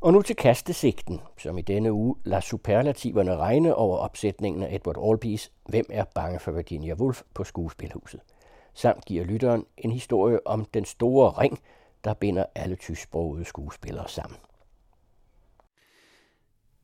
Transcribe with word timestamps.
Og 0.00 0.12
nu 0.12 0.22
til 0.22 0.36
kastesigten, 0.36 1.20
som 1.38 1.58
i 1.58 1.62
denne 1.62 1.92
uge 1.92 2.16
lader 2.24 2.40
superlativerne 2.40 3.36
regne 3.36 3.74
over 3.74 3.98
opsætningen 3.98 4.62
af 4.62 4.74
Edward 4.74 5.10
Albees 5.10 5.52
Hvem 5.68 5.86
er 5.90 6.04
bange 6.04 6.40
for 6.40 6.52
Virginia 6.52 6.94
Woolf 6.94 7.22
på 7.34 7.44
skuespilhuset, 7.44 8.20
samt 8.74 9.04
giver 9.04 9.24
lytteren 9.24 9.66
en 9.76 9.92
historie 9.92 10.46
om 10.46 10.64
den 10.64 10.84
store 10.84 11.30
ring, 11.30 11.58
der 12.04 12.14
binder 12.14 12.44
alle 12.54 12.76
tysksprogede 12.76 13.44
skuespillere 13.44 14.08
sammen. 14.08 14.38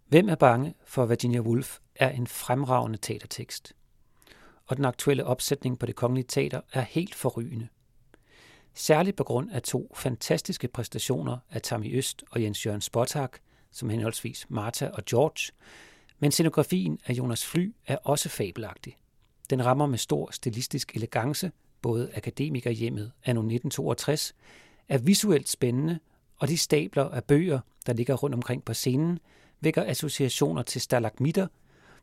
Hvem 0.06 0.28
er 0.28 0.34
bange 0.34 0.74
for 0.84 1.06
Virginia 1.06 1.40
Woolf 1.40 1.78
er 1.96 2.10
en 2.10 2.26
fremragende 2.26 2.98
teatertekst. 2.98 3.72
Og 4.66 4.76
den 4.76 4.84
aktuelle 4.84 5.26
opsætning 5.26 5.78
på 5.78 5.86
det 5.86 5.96
kongelige 5.96 6.26
teater 6.28 6.60
er 6.72 6.80
helt 6.80 7.14
forrygende. 7.14 7.68
Særligt 8.74 9.16
på 9.16 9.24
grund 9.24 9.50
af 9.50 9.62
to 9.62 9.92
fantastiske 9.96 10.68
præstationer 10.68 11.38
af 11.50 11.62
Tammy 11.62 11.96
Øst 11.96 12.24
og 12.30 12.42
Jens 12.42 12.66
Jørgen 12.66 12.80
Spottak, 12.80 13.38
som 13.72 13.90
henholdsvis 13.90 14.46
Martha 14.48 14.88
og 14.88 15.04
George, 15.04 15.52
men 16.18 16.32
scenografien 16.32 16.98
af 17.06 17.12
Jonas 17.12 17.46
Fly 17.46 17.74
er 17.86 17.96
også 17.96 18.28
fabelagtig. 18.28 18.96
Den 19.50 19.64
rammer 19.64 19.86
med 19.86 19.98
stor 19.98 20.30
stilistisk 20.32 20.96
elegance, 20.96 21.52
både 21.82 22.10
akademikerhjemmet 22.14 23.12
anno 23.24 23.40
1962, 23.40 24.34
er 24.88 24.98
visuelt 24.98 25.48
spændende, 25.48 25.98
og 26.36 26.48
de 26.48 26.58
stabler 26.58 27.08
af 27.08 27.24
bøger, 27.24 27.60
der 27.86 27.92
ligger 27.92 28.14
rundt 28.14 28.34
omkring 28.34 28.64
på 28.64 28.74
scenen, 28.74 29.18
vækker 29.60 29.84
associationer 29.86 30.62
til 30.62 30.80
stalagmitter, 30.80 31.46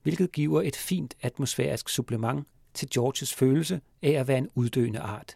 hvilket 0.03 0.31
giver 0.31 0.61
et 0.61 0.75
fint 0.75 1.13
atmosfærisk 1.21 1.89
supplement 1.89 2.47
til 2.73 2.89
Georges 2.89 3.33
følelse 3.33 3.81
af 4.01 4.11
at 4.11 4.27
være 4.27 4.37
en 4.37 4.49
uddøende 4.55 4.99
art. 4.99 5.35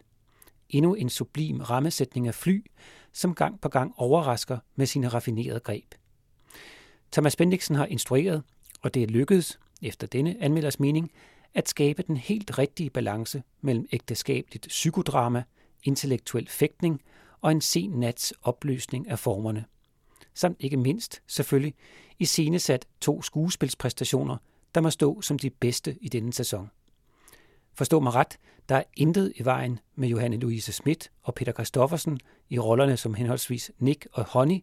Endnu 0.70 0.94
en 0.94 1.08
sublim 1.08 1.60
rammesætning 1.60 2.28
af 2.28 2.34
fly, 2.34 2.64
som 3.12 3.34
gang 3.34 3.60
på 3.60 3.68
gang 3.68 3.94
overrasker 3.96 4.58
med 4.76 4.86
sine 4.86 5.08
raffinerede 5.08 5.60
greb. 5.60 5.94
Thomas 7.12 7.36
Bendiksen 7.36 7.76
har 7.76 7.86
instrueret, 7.86 8.42
og 8.82 8.94
det 8.94 9.02
er 9.02 9.06
lykkedes, 9.06 9.58
efter 9.82 10.06
denne 10.06 10.36
anmelders 10.40 10.80
mening, 10.80 11.10
at 11.54 11.68
skabe 11.68 12.02
den 12.02 12.16
helt 12.16 12.58
rigtige 12.58 12.90
balance 12.90 13.42
mellem 13.60 13.86
ægteskabeligt 13.92 14.68
psykodrama, 14.68 15.42
intellektuel 15.82 16.48
fægtning 16.48 17.00
og 17.40 17.52
en 17.52 17.60
sen 17.60 17.90
nats 17.90 18.34
opløsning 18.42 19.08
af 19.08 19.18
formerne. 19.18 19.64
Samt 20.34 20.56
ikke 20.60 20.76
mindst, 20.76 21.22
selvfølgelig, 21.26 21.74
i 22.18 22.24
scenesat 22.24 22.86
to 23.00 23.22
skuespilspræstationer, 23.22 24.36
der 24.74 24.80
må 24.80 24.90
stå 24.90 25.20
som 25.20 25.38
de 25.38 25.50
bedste 25.50 25.96
i 26.00 26.08
denne 26.08 26.32
sæson. 26.32 26.70
Forstå 27.76 28.00
mig 28.00 28.14
ret, 28.14 28.38
der 28.68 28.76
er 28.76 28.82
intet 28.96 29.32
i 29.36 29.44
vejen 29.44 29.78
med 29.94 30.08
Johanne 30.08 30.36
Louise 30.36 30.72
Schmidt 30.72 31.10
og 31.22 31.34
Peter 31.34 31.52
Christoffersen 31.52 32.20
i 32.48 32.58
rollerne 32.58 32.96
som 32.96 33.14
henholdsvis 33.14 33.70
Nick 33.78 34.06
og 34.12 34.24
Honey. 34.24 34.60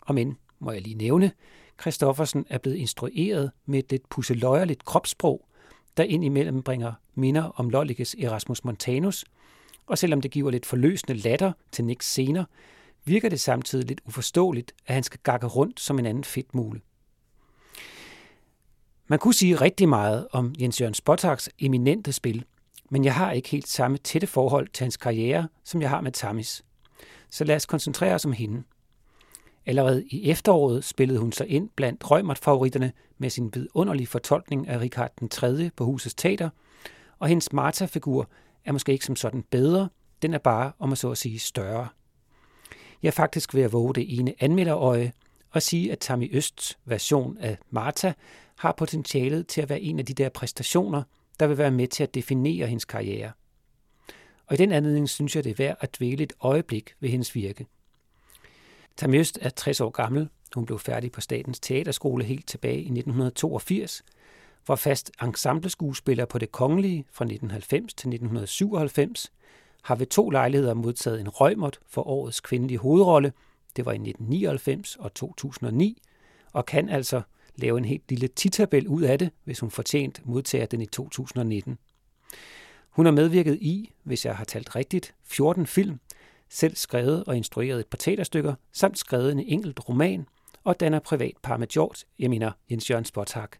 Og 0.00 0.14
men, 0.14 0.38
må 0.58 0.72
jeg 0.72 0.82
lige 0.82 0.94
nævne, 0.94 1.32
Christoffersen 1.80 2.46
er 2.48 2.58
blevet 2.58 2.76
instrueret 2.76 3.50
med 3.66 3.78
et 3.78 3.90
lidt 3.90 4.08
pusseløjerligt 4.08 4.84
kropssprog, 4.84 5.46
der 5.96 6.02
indimellem 6.02 6.62
bringer 6.62 6.92
minder 7.14 7.42
om 7.42 7.70
Lollikes 7.70 8.16
Erasmus 8.18 8.64
Montanus, 8.64 9.24
og 9.86 9.98
selvom 9.98 10.20
det 10.20 10.30
giver 10.30 10.50
lidt 10.50 10.66
forløsende 10.66 11.14
latter 11.14 11.52
til 11.72 11.84
Nicks 11.84 12.06
scener, 12.06 12.44
virker 13.04 13.28
det 13.28 13.40
samtidig 13.40 13.88
lidt 13.88 14.00
uforståeligt, 14.06 14.72
at 14.86 14.94
han 14.94 15.02
skal 15.02 15.20
gakke 15.22 15.46
rundt 15.46 15.80
som 15.80 15.98
en 15.98 16.06
anden 16.06 16.24
fedtmule. 16.24 16.80
Man 19.10 19.18
kunne 19.18 19.34
sige 19.34 19.54
rigtig 19.54 19.88
meget 19.88 20.26
om 20.32 20.54
Jens 20.60 20.80
Jørgen 20.80 20.94
Spottaks 20.94 21.50
eminente 21.58 22.12
spil, 22.12 22.44
men 22.90 23.04
jeg 23.04 23.14
har 23.14 23.32
ikke 23.32 23.48
helt 23.48 23.68
samme 23.68 23.98
tætte 23.98 24.26
forhold 24.26 24.68
til 24.68 24.84
hans 24.84 24.96
karriere, 24.96 25.48
som 25.64 25.82
jeg 25.82 25.90
har 25.90 26.00
med 26.00 26.12
Tamis. 26.12 26.64
Så 27.30 27.44
lad 27.44 27.56
os 27.56 27.66
koncentrere 27.66 28.14
os 28.14 28.24
om 28.24 28.32
hende. 28.32 28.62
Allerede 29.66 30.04
i 30.06 30.30
efteråret 30.30 30.84
spillede 30.84 31.18
hun 31.18 31.32
sig 31.32 31.48
ind 31.48 31.68
blandt 31.76 32.10
Rømert-favoritterne 32.10 32.92
med 33.18 33.30
sin 33.30 33.50
vidunderlige 33.54 34.06
fortolkning 34.06 34.68
af 34.68 34.80
Richard 34.80 35.12
den 35.20 35.28
3. 35.28 35.70
på 35.76 35.84
Husets 35.84 36.14
Teater, 36.14 36.50
og 37.18 37.28
hendes 37.28 37.52
Martha-figur 37.52 38.28
er 38.64 38.72
måske 38.72 38.92
ikke 38.92 39.04
som 39.04 39.16
sådan 39.16 39.42
bedre, 39.50 39.88
den 40.22 40.34
er 40.34 40.38
bare, 40.38 40.72
om 40.78 40.92
at 40.92 40.98
så 40.98 41.10
at 41.10 41.18
sige, 41.18 41.38
større. 41.38 41.88
Jeg 43.02 43.08
er 43.08 43.12
faktisk 43.12 43.54
ved 43.54 43.62
at 43.62 43.72
våge 43.72 43.94
det 43.94 44.18
ene 44.18 44.34
anmelderøje 44.40 45.12
og 45.50 45.62
sige, 45.62 45.92
at 45.92 45.98
Tammy 45.98 46.36
Østs 46.36 46.78
version 46.84 47.38
af 47.38 47.58
Martha 47.70 48.12
har 48.60 48.72
potentialet 48.72 49.46
til 49.46 49.60
at 49.60 49.68
være 49.68 49.80
en 49.80 49.98
af 49.98 50.06
de 50.06 50.14
der 50.14 50.28
præstationer, 50.28 51.02
der 51.40 51.46
vil 51.46 51.58
være 51.58 51.70
med 51.70 51.88
til 51.88 52.02
at 52.02 52.14
definere 52.14 52.66
hendes 52.66 52.84
karriere. 52.84 53.32
Og 54.46 54.54
i 54.54 54.56
den 54.56 54.72
anledning 54.72 55.08
synes 55.08 55.36
jeg, 55.36 55.44
det 55.44 55.50
er 55.50 55.54
værd 55.54 55.76
at 55.80 55.96
dvæle 55.98 56.22
et 56.22 56.32
øjeblik 56.40 56.94
ved 57.00 57.08
hendes 57.08 57.34
virke. 57.34 57.66
Tammy 58.96 59.24
er 59.40 59.50
60 59.56 59.80
år 59.80 59.90
gammel. 59.90 60.28
Hun 60.54 60.66
blev 60.66 60.78
færdig 60.78 61.12
på 61.12 61.20
Statens 61.20 61.60
Teaterskole 61.60 62.24
helt 62.24 62.46
tilbage 62.46 62.76
i 62.76 62.80
1982, 62.80 64.02
var 64.68 64.76
fast 64.76 65.10
ensembleskuespiller 65.22 66.24
på 66.24 66.38
det 66.38 66.52
kongelige 66.52 67.04
fra 67.12 67.24
1990 67.24 67.94
til 67.94 68.08
1997, 68.08 69.32
har 69.82 69.94
ved 69.94 70.06
to 70.06 70.30
lejligheder 70.30 70.74
modtaget 70.74 71.20
en 71.20 71.28
røgmot 71.28 71.78
for 71.88 72.08
årets 72.08 72.40
kvindelige 72.40 72.78
hovedrolle, 72.78 73.32
det 73.76 73.86
var 73.86 73.92
i 73.92 73.94
1999 73.94 74.96
og 74.96 75.14
2009, 75.14 76.02
og 76.52 76.66
kan 76.66 76.88
altså 76.88 77.22
lave 77.60 77.78
en 77.78 77.84
helt 77.84 78.10
lille 78.10 78.28
titabel 78.28 78.88
ud 78.88 79.02
af 79.02 79.18
det, 79.18 79.30
hvis 79.44 79.60
hun 79.60 79.70
fortjent 79.70 80.26
modtager 80.26 80.66
den 80.66 80.80
i 80.80 80.86
2019. 80.86 81.78
Hun 82.90 83.04
har 83.04 83.12
medvirket 83.12 83.58
i, 83.60 83.92
hvis 84.02 84.24
jeg 84.24 84.36
har 84.36 84.44
talt 84.44 84.76
rigtigt, 84.76 85.14
14 85.24 85.66
film, 85.66 86.00
selv 86.48 86.76
skrevet 86.76 87.24
og 87.24 87.36
instrueret 87.36 87.80
et 87.80 87.86
par 87.86 87.96
teaterstykker, 87.96 88.54
samt 88.72 88.98
skrevet 88.98 89.32
en 89.32 89.40
enkelt 89.40 89.88
roman, 89.88 90.26
og 90.64 90.80
danner 90.80 90.98
privat 90.98 91.34
par 91.42 91.56
med 91.56 91.66
George, 91.66 92.06
jeg 92.18 92.30
mener 92.30 92.52
Jens 92.70 92.90
Jørgen 92.90 93.04
Spottak. 93.04 93.56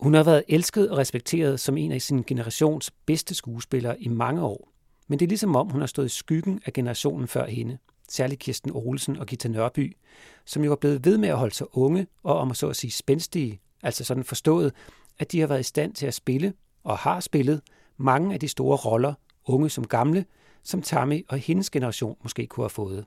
Hun 0.00 0.14
har 0.14 0.22
været 0.22 0.44
elsket 0.48 0.90
og 0.90 0.98
respekteret 0.98 1.60
som 1.60 1.76
en 1.76 1.92
af 1.92 2.02
sin 2.02 2.22
generations 2.22 2.90
bedste 2.90 3.34
skuespillere 3.34 4.00
i 4.00 4.08
mange 4.08 4.42
år. 4.42 4.68
Men 5.08 5.18
det 5.18 5.26
er 5.26 5.28
ligesom 5.28 5.56
om, 5.56 5.70
hun 5.70 5.80
har 5.80 5.86
stået 5.86 6.06
i 6.06 6.08
skyggen 6.08 6.60
af 6.66 6.72
generationen 6.72 7.28
før 7.28 7.46
hende. 7.46 7.78
Særligt 8.12 8.40
Kirsten 8.40 8.70
Olsen 8.74 9.16
og 9.16 9.26
Gita 9.26 9.48
Nørby, 9.48 9.96
som 10.44 10.64
jo 10.64 10.72
er 10.72 10.76
blevet 10.76 11.04
ved 11.04 11.18
med 11.18 11.28
at 11.28 11.36
holde 11.36 11.54
sig 11.54 11.76
unge 11.76 12.06
og 12.22 12.38
om 12.38 12.50
at 12.50 12.56
så 12.56 12.68
at 12.68 12.76
sige 12.76 12.90
spændstige. 12.90 13.60
Altså 13.82 14.04
sådan 14.04 14.24
forstået, 14.24 14.72
at 15.18 15.32
de 15.32 15.40
har 15.40 15.46
været 15.46 15.60
i 15.60 15.62
stand 15.62 15.94
til 15.94 16.06
at 16.06 16.14
spille 16.14 16.52
og 16.84 16.98
har 16.98 17.20
spillet 17.20 17.60
mange 17.96 18.34
af 18.34 18.40
de 18.40 18.48
store 18.48 18.76
roller, 18.76 19.14
unge 19.44 19.70
som 19.70 19.86
gamle, 19.86 20.24
som 20.62 20.82
Tammy 20.82 21.24
og 21.28 21.38
hendes 21.38 21.70
generation 21.70 22.16
måske 22.22 22.46
kunne 22.46 22.64
have 22.64 22.70
fået. 22.70 23.04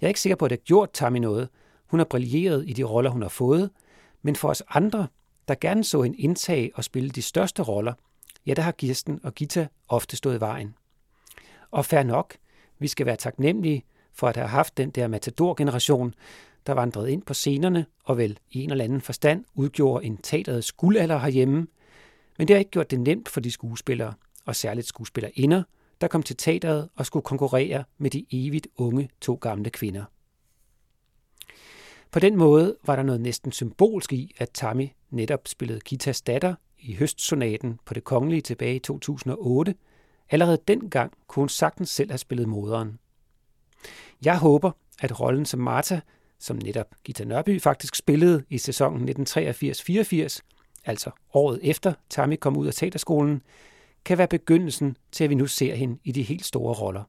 Jeg 0.00 0.06
er 0.06 0.08
ikke 0.08 0.20
sikker 0.20 0.36
på, 0.36 0.44
at 0.44 0.50
det 0.50 0.58
har 0.58 0.64
gjort 0.64 0.90
Tammy 0.92 1.18
noget. 1.18 1.48
Hun 1.86 2.00
har 2.00 2.04
brilleret 2.04 2.68
i 2.68 2.72
de 2.72 2.82
roller, 2.82 3.10
hun 3.10 3.22
har 3.22 3.28
fået, 3.28 3.70
men 4.22 4.36
for 4.36 4.48
os 4.48 4.62
andre 4.68 5.06
der 5.48 5.54
gerne 5.54 5.84
så 5.84 6.02
en 6.02 6.14
indtag 6.18 6.70
og 6.74 6.84
spille 6.84 7.10
de 7.10 7.22
største 7.22 7.62
roller, 7.62 7.92
ja, 8.46 8.54
der 8.54 8.62
har 8.62 8.72
Kirsten 8.72 9.20
og 9.22 9.34
Gita 9.34 9.68
ofte 9.88 10.16
stået 10.16 10.36
i 10.36 10.40
vejen. 10.40 10.74
Og 11.70 11.84
fair 11.86 12.02
nok, 12.02 12.36
vi 12.82 12.88
skal 12.88 13.06
være 13.06 13.16
taknemmelige 13.16 13.84
for 14.12 14.28
at 14.28 14.36
have 14.36 14.48
haft 14.48 14.76
den 14.76 14.90
der 14.90 15.08
matador-generation, 15.08 16.14
der 16.66 16.72
vandrede 16.72 17.12
ind 17.12 17.22
på 17.22 17.34
scenerne 17.34 17.86
og 18.04 18.18
vel 18.18 18.38
i 18.50 18.62
en 18.62 18.70
eller 18.70 18.84
anden 18.84 19.00
forstand 19.00 19.44
udgjorde 19.54 20.06
en 20.06 20.16
teaterets 20.16 20.72
guldalder 20.72 21.18
herhjemme. 21.18 21.66
Men 22.38 22.48
det 22.48 22.54
har 22.54 22.58
ikke 22.58 22.70
gjort 22.70 22.90
det 22.90 23.00
nemt 23.00 23.28
for 23.28 23.40
de 23.40 23.50
skuespillere, 23.50 24.14
og 24.44 24.56
særligt 24.56 24.86
skuespillerinder, 24.86 25.62
der 26.00 26.08
kom 26.08 26.22
til 26.22 26.36
teateret 26.36 26.88
og 26.96 27.06
skulle 27.06 27.22
konkurrere 27.22 27.84
med 27.98 28.10
de 28.10 28.26
evigt 28.30 28.66
unge 28.76 29.10
to 29.20 29.34
gamle 29.34 29.70
kvinder. 29.70 30.04
På 32.10 32.18
den 32.18 32.36
måde 32.36 32.76
var 32.84 32.96
der 32.96 33.02
noget 33.02 33.20
næsten 33.20 33.52
symbolsk 33.52 34.12
i, 34.12 34.34
at 34.38 34.50
Tammy 34.54 34.88
netop 35.10 35.48
spillede 35.48 35.80
Gitas 35.80 36.22
datter 36.22 36.54
i 36.78 36.94
høstsonaten 36.94 37.78
på 37.84 37.94
det 37.94 38.04
kongelige 38.04 38.40
tilbage 38.40 38.76
i 38.76 38.78
2008. 38.78 39.74
Allerede 40.32 40.58
dengang 40.68 41.12
kunne 41.26 41.40
hun 41.40 41.48
sagtens 41.48 41.90
selv 41.90 42.10
have 42.10 42.18
spillet 42.18 42.48
moderen. 42.48 42.98
Jeg 44.24 44.38
håber, 44.38 44.70
at 45.00 45.20
rollen 45.20 45.46
som 45.46 45.60
Martha, 45.60 46.00
som 46.38 46.56
netop 46.56 46.86
Gita 47.04 47.24
Nørby 47.24 47.60
faktisk 47.60 47.94
spillede 47.94 48.44
i 48.50 48.58
sæsonen 48.58 49.08
1983-84, 49.08 50.38
altså 50.84 51.10
året 51.34 51.60
efter 51.62 51.94
Tammy 52.10 52.36
kom 52.36 52.56
ud 52.56 52.66
af 52.66 52.74
teaterskolen, 52.74 53.42
kan 54.04 54.18
være 54.18 54.28
begyndelsen 54.28 54.96
til, 55.12 55.24
at 55.24 55.30
vi 55.30 55.34
nu 55.34 55.46
ser 55.46 55.74
hende 55.74 55.98
i 56.04 56.12
de 56.12 56.22
helt 56.22 56.44
store 56.44 56.74
roller. 56.74 57.02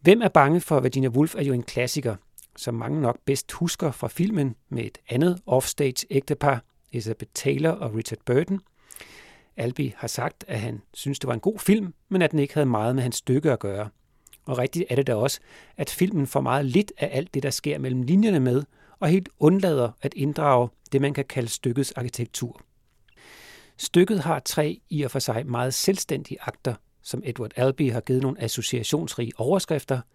Hvem 0.00 0.22
er 0.22 0.28
bange 0.28 0.60
for 0.60 0.80
Virginia 0.80 1.08
Woolf 1.08 1.34
er 1.34 1.42
jo 1.42 1.52
en 1.52 1.62
klassiker, 1.62 2.16
som 2.56 2.74
mange 2.74 3.00
nok 3.00 3.18
bedst 3.24 3.52
husker 3.52 3.90
fra 3.90 4.08
filmen 4.08 4.54
med 4.68 4.84
et 4.84 4.98
andet 5.08 5.40
offstage 5.46 6.06
ægtepar, 6.10 6.64
Elizabeth 6.92 7.30
Taylor 7.34 7.70
og 7.70 7.94
Richard 7.94 8.20
Burton. 8.24 8.60
Albi 9.56 9.94
har 9.96 10.08
sagt, 10.08 10.44
at 10.48 10.60
han 10.60 10.82
synes, 10.94 11.18
det 11.18 11.28
var 11.28 11.34
en 11.34 11.40
god 11.40 11.58
film, 11.58 11.94
men 12.08 12.22
at 12.22 12.30
den 12.30 12.38
ikke 12.38 12.54
havde 12.54 12.66
meget 12.66 12.94
med 12.94 13.02
hans 13.02 13.16
stykke 13.16 13.52
at 13.52 13.58
gøre. 13.58 13.88
Og 14.46 14.58
rigtigt 14.58 14.84
er 14.90 14.96
det 14.96 15.06
da 15.06 15.14
også, 15.14 15.40
at 15.76 15.90
filmen 15.90 16.26
får 16.26 16.40
meget 16.40 16.64
lidt 16.64 16.92
af 16.98 17.10
alt 17.12 17.34
det, 17.34 17.42
der 17.42 17.50
sker 17.50 17.78
mellem 17.78 18.02
linjerne 18.02 18.40
med, 18.40 18.62
og 19.00 19.08
helt 19.08 19.28
undlader 19.38 19.90
at 20.02 20.14
inddrage 20.14 20.68
det, 20.92 21.00
man 21.00 21.14
kan 21.14 21.24
kalde 21.24 21.48
stykkets 21.48 21.92
arkitektur. 21.92 22.60
Stykket 23.76 24.20
har 24.20 24.38
tre 24.38 24.80
i 24.90 25.02
og 25.02 25.10
for 25.10 25.18
sig 25.18 25.46
meget 25.46 25.74
selvstændige 25.74 26.38
akter, 26.40 26.74
som 27.02 27.22
Edward 27.24 27.50
Albee 27.56 27.92
har 27.92 28.00
givet 28.00 28.22
nogle 28.22 28.42
associationsrige 28.42 29.32
overskrifter– 29.36 30.00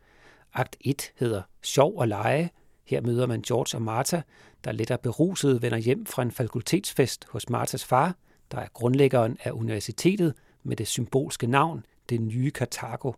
Akt 0.53 0.77
1 0.81 1.11
hedder 1.15 1.41
Sjov 1.61 1.97
og 1.97 2.07
lege. 2.07 2.49
Her 2.85 3.01
møder 3.01 3.25
man 3.25 3.41
George 3.41 3.77
og 3.77 3.81
Martha, 3.81 4.21
der 4.63 4.71
lidt 4.71 4.91
er 4.91 4.97
beruset 4.97 5.61
vender 5.61 5.77
hjem 5.77 6.05
fra 6.05 6.21
en 6.21 6.31
fakultetsfest 6.31 7.25
hos 7.29 7.49
Marthas 7.49 7.85
far, 7.85 8.15
der 8.51 8.57
er 8.57 8.67
grundlæggeren 8.73 9.37
af 9.43 9.51
universitetet 9.51 10.33
med 10.63 10.75
det 10.75 10.87
symbolske 10.87 11.47
navn, 11.47 11.85
det 12.09 12.21
nye 12.21 12.51
Karthago. 12.51 13.13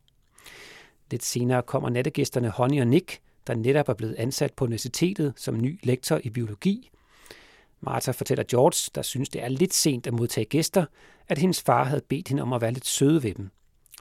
Lidt 1.12 1.24
senere 1.24 1.62
kommer 1.62 1.90
nattegæsterne 1.90 2.50
Honey 2.50 2.82
og 2.82 2.88
Nick, 2.88 3.20
der 3.48 3.56
netop 3.56 3.90
er 3.90 3.94
blevet 3.94 4.16
ansat 4.16 4.54
på 4.54 4.66
universitetet 4.66 5.34
som 5.36 5.62
ny 5.62 5.80
lektor 5.84 6.20
i 6.24 6.30
biologi. 6.30 6.90
Martha 7.82 8.12
fortæller 8.12 8.44
George, 8.44 8.92
der 8.96 9.02
synes, 9.02 9.30
det 9.30 9.44
er 9.44 9.50
lidt 9.50 9.74
sent 9.74 10.08
at 10.08 10.14
modtage 10.14 10.46
gæster, 10.46 10.86
at 11.28 11.38
hendes 11.38 11.62
far 11.62 11.84
havde 11.84 12.02
bedt 12.10 12.28
hende 12.28 12.42
om 12.42 12.54
at 12.54 12.62
være 12.62 12.72
lidt 12.72 12.88
søde 12.88 13.24
ved 13.24 13.34
dem. 13.34 13.50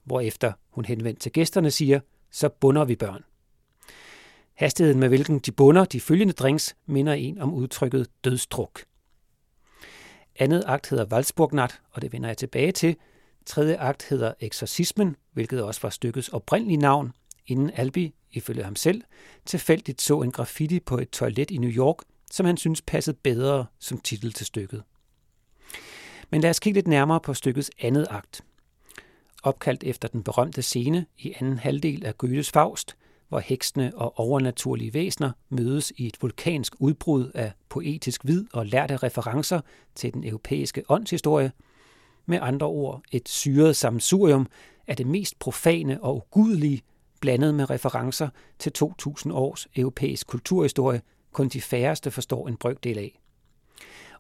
Hvorefter 0.04 0.52
hun 0.70 0.84
henvendt 0.84 1.20
til 1.20 1.32
gæsterne 1.32 1.70
siger, 1.70 2.00
så 2.30 2.48
bunder 2.48 2.84
vi 2.84 2.96
børn. 2.96 3.24
Hastigheden 4.54 5.00
med 5.00 5.08
hvilken 5.08 5.38
de 5.38 5.52
bunder 5.52 5.84
de 5.84 6.00
følgende 6.00 6.32
drinks 6.32 6.76
minder 6.86 7.12
en 7.12 7.38
om 7.38 7.54
udtrykket 7.54 8.08
dødstruk. 8.24 8.80
Andet 10.38 10.64
akt 10.66 10.88
hedder 10.90 11.04
Waldsburgnat, 11.04 11.80
og 11.90 12.02
det 12.02 12.12
vender 12.12 12.28
jeg 12.28 12.36
tilbage 12.36 12.72
til. 12.72 12.96
Tredje 13.46 13.76
akt 13.76 14.08
hedder 14.08 14.34
Exorcismen, 14.40 15.16
hvilket 15.32 15.62
også 15.62 15.80
var 15.82 15.90
stykkets 15.90 16.28
oprindelige 16.28 16.76
navn, 16.76 17.12
inden 17.46 17.70
Albi, 17.74 18.14
ifølge 18.32 18.64
ham 18.64 18.76
selv, 18.76 19.02
tilfældigt 19.46 20.02
så 20.02 20.22
en 20.22 20.32
graffiti 20.32 20.80
på 20.80 20.98
et 20.98 21.10
toilet 21.10 21.50
i 21.50 21.58
New 21.58 21.70
York, 21.70 21.96
som 22.30 22.46
han 22.46 22.56
synes 22.56 22.82
passede 22.82 23.16
bedre 23.22 23.66
som 23.78 24.00
titel 24.00 24.32
til 24.32 24.46
stykket. 24.46 24.82
Men 26.30 26.40
lad 26.40 26.50
os 26.50 26.60
kigge 26.60 26.76
lidt 26.76 26.88
nærmere 26.88 27.20
på 27.20 27.34
stykkets 27.34 27.70
andet 27.80 28.06
akt. 28.10 28.44
Opkaldt 29.42 29.84
efter 29.84 30.08
den 30.08 30.22
berømte 30.22 30.62
scene 30.62 31.06
i 31.18 31.34
anden 31.40 31.58
halvdel 31.58 32.06
af 32.06 32.18
Goethes 32.18 32.50
Faust, 32.50 32.96
hvor 33.30 33.38
heksene 33.38 33.92
og 33.94 34.18
overnaturlige 34.18 34.94
væsener 34.94 35.32
mødes 35.48 35.92
i 35.96 36.06
et 36.06 36.16
vulkansk 36.20 36.74
udbrud 36.78 37.30
af 37.34 37.52
poetisk 37.68 38.20
vid 38.24 38.44
og 38.52 38.66
lærte 38.66 38.96
referencer 38.96 39.60
til 39.94 40.14
den 40.14 40.24
europæiske 40.24 40.84
åndshistorie. 40.88 41.52
Med 42.26 42.38
andre 42.42 42.66
ord 42.66 43.02
et 43.12 43.28
syret 43.28 43.76
samsurium 43.76 44.46
af 44.86 44.96
det 44.96 45.06
mest 45.06 45.38
profane 45.38 46.02
og 46.02 46.14
ugudelige, 46.16 46.82
blandet 47.20 47.54
med 47.54 47.70
referencer 47.70 48.28
til 48.58 48.72
2000 48.72 49.32
års 49.32 49.68
europæisk 49.76 50.26
kulturhistorie, 50.26 51.02
kun 51.32 51.48
de 51.48 51.60
færreste 51.60 52.10
forstår 52.10 52.48
en 52.48 52.56
brøkdel 52.56 52.98
af. 52.98 53.20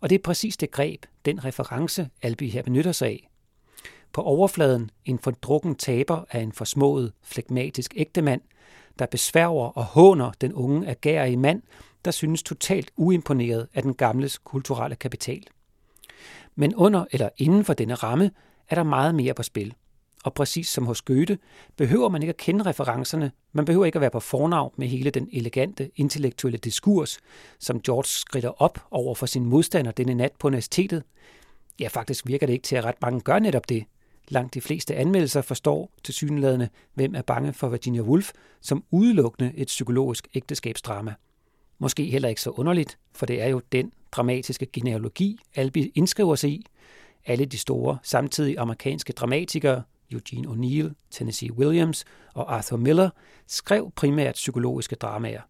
Og 0.00 0.10
det 0.10 0.18
er 0.18 0.22
præcis 0.22 0.56
det 0.56 0.70
greb, 0.70 1.06
den 1.24 1.44
reference, 1.44 2.08
Albi 2.22 2.48
her 2.48 2.62
benytter 2.62 2.92
sig 2.92 3.08
af. 3.08 3.30
På 4.12 4.22
overfladen 4.22 4.90
en 5.04 5.18
fordrukken 5.18 5.74
taber 5.74 6.24
af 6.30 6.40
en 6.40 6.52
forsmået, 6.52 7.12
flegmatisk 7.22 7.92
ægtemand, 7.96 8.40
der 8.98 9.06
besværger 9.06 9.78
og 9.78 9.84
håner 9.84 10.32
den 10.40 10.52
unge 10.52 10.88
agerige 10.88 11.36
mand, 11.36 11.62
der 12.04 12.10
synes 12.10 12.42
totalt 12.42 12.90
uimponeret 12.96 13.68
af 13.74 13.82
den 13.82 13.94
gamles 13.94 14.38
kulturelle 14.38 14.96
kapital. 14.96 15.44
Men 16.56 16.74
under 16.74 17.04
eller 17.12 17.28
inden 17.38 17.64
for 17.64 17.74
denne 17.74 17.94
ramme 17.94 18.30
er 18.68 18.74
der 18.74 18.82
meget 18.82 19.14
mere 19.14 19.34
på 19.34 19.42
spil. 19.42 19.74
Og 20.24 20.34
præcis 20.34 20.68
som 20.68 20.86
hos 20.86 21.02
Goethe, 21.02 21.38
behøver 21.76 22.08
man 22.08 22.22
ikke 22.22 22.30
at 22.30 22.36
kende 22.36 22.64
referencerne, 22.64 23.32
man 23.52 23.64
behøver 23.64 23.86
ikke 23.86 23.96
at 23.96 24.00
være 24.00 24.10
på 24.10 24.20
fornavn 24.20 24.72
med 24.76 24.88
hele 24.88 25.10
den 25.10 25.28
elegante 25.32 25.90
intellektuelle 25.96 26.58
diskurs, 26.58 27.18
som 27.58 27.80
George 27.80 28.06
skrider 28.06 28.62
op 28.62 28.86
over 28.90 29.14
for 29.14 29.26
sin 29.26 29.44
modstander 29.44 29.92
denne 29.92 30.14
nat 30.14 30.32
på 30.38 30.46
universitetet. 30.46 31.02
Ja, 31.80 31.88
faktisk 31.88 32.26
virker 32.26 32.46
det 32.46 32.52
ikke 32.52 32.62
til, 32.62 32.76
at 32.76 32.84
ret 32.84 33.02
mange 33.02 33.20
gør 33.20 33.38
netop 33.38 33.68
det. 33.68 33.84
Langt 34.32 34.54
de 34.54 34.60
fleste 34.60 34.96
anmeldelser 34.96 35.42
forstår 35.42 35.92
til 36.04 36.14
synlædende, 36.14 36.68
hvem 36.94 37.14
er 37.14 37.22
bange 37.22 37.52
for 37.52 37.68
Virginia 37.68 38.02
Woolf, 38.02 38.30
som 38.60 38.84
udelukkende 38.90 39.52
et 39.56 39.66
psykologisk 39.66 40.28
ægteskabsdrama. 40.34 41.14
Måske 41.78 42.04
heller 42.04 42.28
ikke 42.28 42.40
så 42.40 42.50
underligt, 42.50 42.98
for 43.12 43.26
det 43.26 43.42
er 43.42 43.46
jo 43.46 43.62
den 43.72 43.92
dramatiske 44.12 44.66
genealogi, 44.66 45.38
Albi 45.54 45.92
indskriver 45.94 46.34
sig 46.34 46.50
i. 46.50 46.66
Alle 47.26 47.44
de 47.44 47.58
store 47.58 47.98
samtidige 48.02 48.60
amerikanske 48.60 49.12
dramatikere, 49.12 49.82
Eugene 50.12 50.48
O'Neill, 50.48 50.94
Tennessee 51.10 51.52
Williams 51.52 52.04
og 52.34 52.54
Arthur 52.54 52.76
Miller, 52.76 53.10
skrev 53.46 53.92
primært 53.96 54.34
psykologiske 54.34 54.96
dramaer. 54.96 55.40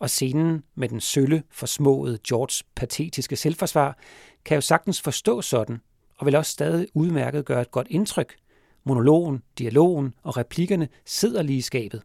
Og 0.00 0.10
scenen 0.10 0.62
med 0.74 0.88
den 0.88 1.00
sølle, 1.00 1.42
forsmåede 1.50 2.18
Georges 2.28 2.62
patetiske 2.74 3.36
selvforsvar 3.36 3.98
kan 4.44 4.54
jo 4.54 4.60
sagtens 4.60 5.00
forstås 5.00 5.46
sådan, 5.46 5.80
og 6.18 6.26
vil 6.26 6.36
også 6.36 6.52
stadig 6.52 6.88
udmærket 6.94 7.44
gøre 7.44 7.60
et 7.60 7.70
godt 7.70 7.86
indtryk. 7.90 8.36
Monologen, 8.84 9.42
dialogen 9.58 10.14
og 10.22 10.36
replikkerne 10.36 10.88
sidder 11.04 11.42
lige 11.42 11.56
i 11.56 11.60
skabet. 11.60 12.02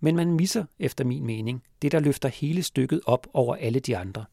Men 0.00 0.16
man 0.16 0.32
misser, 0.32 0.64
efter 0.78 1.04
min 1.04 1.26
mening, 1.26 1.62
det, 1.82 1.92
der 1.92 2.00
løfter 2.00 2.28
hele 2.28 2.62
stykket 2.62 3.00
op 3.04 3.26
over 3.32 3.54
alle 3.54 3.80
de 3.80 3.96
andre. 3.96 4.24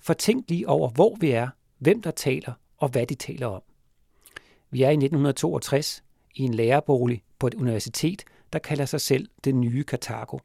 For 0.00 0.14
tænk 0.14 0.44
lige 0.48 0.68
over, 0.68 0.88
hvor 0.90 1.16
vi 1.20 1.30
er, 1.30 1.48
hvem 1.78 2.02
der 2.02 2.10
taler 2.10 2.52
og 2.78 2.88
hvad 2.88 3.06
de 3.06 3.14
taler 3.14 3.46
om. 3.46 3.62
Vi 4.70 4.82
er 4.82 4.88
i 4.88 4.92
1962 4.92 6.02
i 6.34 6.42
en 6.42 6.54
lærerbolig 6.54 7.22
på 7.38 7.46
et 7.46 7.54
universitet, 7.54 8.24
der 8.52 8.58
kalder 8.58 8.84
sig 8.84 9.00
selv 9.00 9.28
det 9.44 9.54
nye 9.54 9.84
Karthago. 9.84 10.38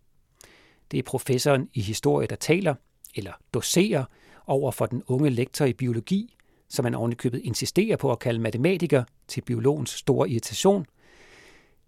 Det 0.92 1.00
er 1.00 1.04
professoren 1.04 1.70
i 1.74 1.82
historie, 1.82 2.28
der 2.28 2.36
taler, 2.36 2.76
eller 3.16 3.32
doserer, 3.54 4.06
over 4.48 4.72
for 4.72 4.86
den 4.86 5.04
unge 5.08 5.30
lektor 5.30 5.66
i 5.66 5.74
biologi, 5.74 6.36
som 6.74 6.84
man 6.84 6.96
ovenikøbet 6.96 7.42
insisterer 7.44 7.98
på 7.98 8.12
at 8.12 8.20
kalde 8.20 8.40
matematiker 8.40 9.04
til 9.28 9.42
biologens 9.42 9.90
store 9.90 10.30
irritation, 10.30 10.86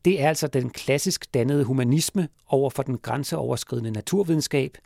det 0.06 0.22
er 0.22 0.30
altså 0.30 0.48
den 0.48 0.70
klassisk 0.70 1.34
dannede 1.34 1.64
humanisme 1.64 2.28
over 2.48 2.70
for 2.70 2.84
den 2.84 2.98
grænseoverskridende 2.98 3.92
naturvidenskab, 3.92 4.78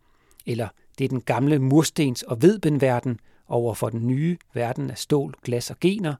eller 0.45 0.67
det 0.97 1.05
er 1.05 1.09
den 1.09 1.21
gamle 1.21 1.59
murstens- 1.59 2.23
og 2.23 2.41
vedbenverden 2.41 3.19
over 3.47 3.73
for 3.73 3.89
den 3.89 4.07
nye 4.07 4.37
verden 4.53 4.89
af 4.89 4.97
stål, 4.97 5.33
glas 5.43 5.71
og 5.71 5.79
gener. 5.79 6.15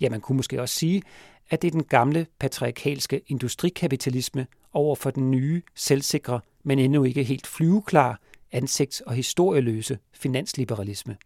Ja, 0.00 0.10
man 0.10 0.20
kunne 0.20 0.36
måske 0.36 0.60
også 0.60 0.74
sige, 0.74 1.02
at 1.50 1.62
det 1.62 1.68
er 1.68 1.72
den 1.72 1.84
gamle 1.84 2.26
patriarkalske 2.38 3.20
industrikapitalisme 3.26 4.46
over 4.72 4.96
for 4.96 5.10
den 5.10 5.30
nye, 5.30 5.62
selvsikre, 5.74 6.40
men 6.64 6.78
endnu 6.78 7.04
ikke 7.04 7.22
helt 7.22 7.46
flyveklar, 7.46 8.20
ansigts- 8.54 9.00
og 9.06 9.14
historieløse 9.14 9.98
finansliberalisme. 10.12 11.16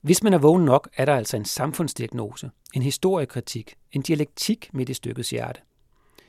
Hvis 0.00 0.22
man 0.22 0.32
er 0.32 0.38
vågen 0.38 0.64
nok, 0.64 0.88
er 0.96 1.04
der 1.04 1.16
altså 1.16 1.36
en 1.36 1.44
samfundsdiagnose, 1.44 2.50
en 2.74 2.82
historiekritik, 2.82 3.74
en 3.92 4.02
dialektik 4.02 4.70
midt 4.72 4.88
i 4.88 4.94
stykkets 4.94 5.30
hjerte. 5.30 5.60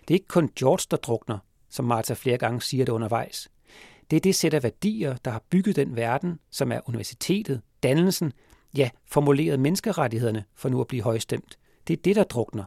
Det 0.01 0.13
er 0.13 0.15
ikke 0.15 0.27
kun 0.27 0.49
George, 0.55 0.87
der 0.91 0.97
drukner, 0.97 1.37
som 1.69 1.85
Martha 1.85 2.13
flere 2.13 2.37
gange 2.37 2.61
siger 2.61 2.85
det 2.85 2.91
undervejs. 2.91 3.51
Det 4.11 4.17
er 4.17 4.21
det 4.21 4.35
sæt 4.35 4.53
af 4.53 4.63
værdier, 4.63 5.15
der 5.25 5.31
har 5.31 5.43
bygget 5.49 5.75
den 5.75 5.95
verden, 5.95 6.39
som 6.51 6.71
er 6.71 6.79
universitetet, 6.85 7.61
dannelsen, 7.83 8.33
ja, 8.77 8.89
formuleret 9.05 9.59
menneskerettighederne 9.59 10.43
for 10.55 10.69
nu 10.69 10.81
at 10.81 10.87
blive 10.87 11.03
højstemt. 11.03 11.57
Det 11.87 11.93
er 11.97 12.01
det, 12.01 12.15
der 12.15 12.23
drukner. 12.23 12.63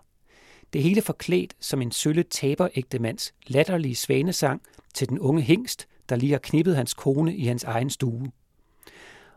Det 0.73 0.83
hele 0.83 1.03
forklædt 1.03 1.55
som 1.61 1.83
en 1.83 1.93
sølle 1.93 2.23
taberægte 2.23 2.99
mands 2.99 3.35
latterlige 3.47 3.95
svanesang 3.95 4.63
til 4.95 5.09
den 5.09 5.19
unge 5.19 5.43
hængst, 5.43 5.89
der 6.09 6.17
lige 6.17 6.33
har 6.33 6.39
knippet 6.39 6.77
hans 6.77 6.95
kone 6.95 7.37
i 7.37 7.45
hans 7.45 7.65
egen 7.65 7.91
stue. 7.91 8.31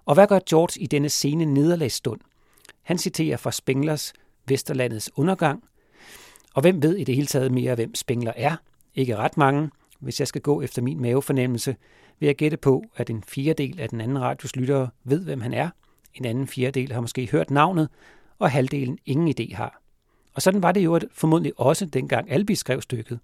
Og 0.07 0.13
hvad 0.13 0.27
gør 0.27 0.39
George 0.49 0.81
i 0.81 0.87
denne 0.87 1.09
sene 1.09 1.45
nederlagsstund? 1.45 2.19
Han 2.83 2.97
citerer 2.97 3.37
fra 3.37 3.51
Spenglers 3.51 4.13
Vesterlandets 4.47 5.11
undergang. 5.15 5.63
Og 6.53 6.61
hvem 6.61 6.83
ved 6.83 6.95
i 6.95 7.03
det 7.03 7.15
hele 7.15 7.27
taget 7.27 7.51
mere, 7.51 7.75
hvem 7.75 7.95
Spengler 7.95 8.33
er? 8.35 8.55
Ikke 8.95 9.15
ret 9.15 9.37
mange. 9.37 9.69
Hvis 9.99 10.19
jeg 10.19 10.27
skal 10.27 10.41
gå 10.41 10.61
efter 10.61 10.81
min 10.81 11.01
mavefornemmelse, 11.01 11.75
vil 12.19 12.27
jeg 12.27 12.35
gætte 12.35 12.57
på, 12.57 12.83
at 12.95 13.09
en 13.09 13.23
fjerdedel 13.27 13.79
af 13.79 13.89
den 13.89 14.01
anden 14.01 14.21
radios 14.21 14.55
lyttere 14.55 14.89
ved, 15.03 15.19
hvem 15.19 15.41
han 15.41 15.53
er. 15.53 15.69
En 16.13 16.25
anden 16.25 16.47
fjerdedel 16.47 16.91
har 16.91 17.01
måske 17.01 17.29
hørt 17.31 17.51
navnet, 17.51 17.89
og 18.39 18.51
halvdelen 18.51 18.97
ingen 19.05 19.35
idé 19.39 19.55
har. 19.55 19.81
Og 20.33 20.41
sådan 20.41 20.63
var 20.63 20.71
det 20.71 20.81
jo 20.81 20.99
formodentlig 21.11 21.53
også 21.57 21.85
dengang 21.85 22.31
Albi 22.31 22.55
skrev 22.55 22.81
stykket. 22.81 23.19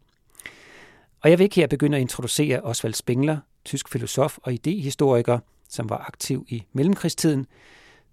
Og 1.22 1.30
jeg 1.30 1.40
vil 1.40 1.44
ikke 1.44 1.56
her 1.56 1.68
begynde 1.68 1.98
at 1.98 2.02
introducere 2.02 2.62
Osvald 2.62 2.94
Spengler, 2.94 3.38
tysk 3.66 3.90
filosof 3.90 4.38
og 4.38 4.54
idehistoriker, 4.54 5.40
som 5.74 5.90
var 5.90 6.06
aktiv 6.08 6.46
i 6.50 6.64
mellemkrigstiden, 6.74 7.46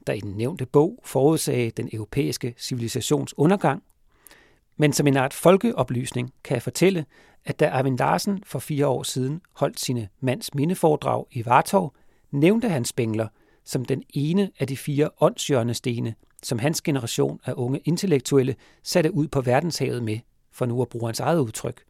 der 0.06 0.12
i 0.12 0.20
den 0.20 0.32
nævnte 0.32 0.66
bog 0.66 1.00
forudsagde 1.04 1.70
den 1.70 1.88
europæiske 1.92 2.54
civilisations 2.58 3.38
undergang. 3.38 3.82
Men 4.76 4.92
som 4.92 5.06
en 5.06 5.16
art 5.16 5.34
folkeoplysning 5.34 6.32
kan 6.44 6.54
jeg 6.54 6.62
fortælle, 6.62 7.04
at 7.44 7.60
da 7.60 7.68
Arvind 7.68 7.98
Larsen 7.98 8.42
for 8.46 8.58
fire 8.58 8.86
år 8.86 9.02
siden 9.02 9.40
holdt 9.52 9.80
sine 9.80 10.08
mands 10.20 10.54
mindeforedrag 10.54 11.26
i 11.32 11.44
Vartov, 11.44 11.94
nævnte 12.30 12.68
han 12.68 12.84
Spengler 12.84 13.28
som 13.64 13.84
den 13.84 14.02
ene 14.14 14.50
af 14.58 14.66
de 14.66 14.76
fire 14.76 15.10
åndshjørnestene, 15.20 16.14
som 16.42 16.58
hans 16.58 16.82
generation 16.82 17.40
af 17.44 17.52
unge 17.56 17.80
intellektuelle 17.84 18.56
satte 18.82 19.14
ud 19.14 19.28
på 19.28 19.40
verdenshavet 19.40 20.02
med, 20.02 20.18
for 20.52 20.66
nu 20.66 20.82
at 20.82 20.88
bruge 20.88 21.08
hans 21.08 21.20
eget 21.20 21.40
udtryk. 21.40 21.82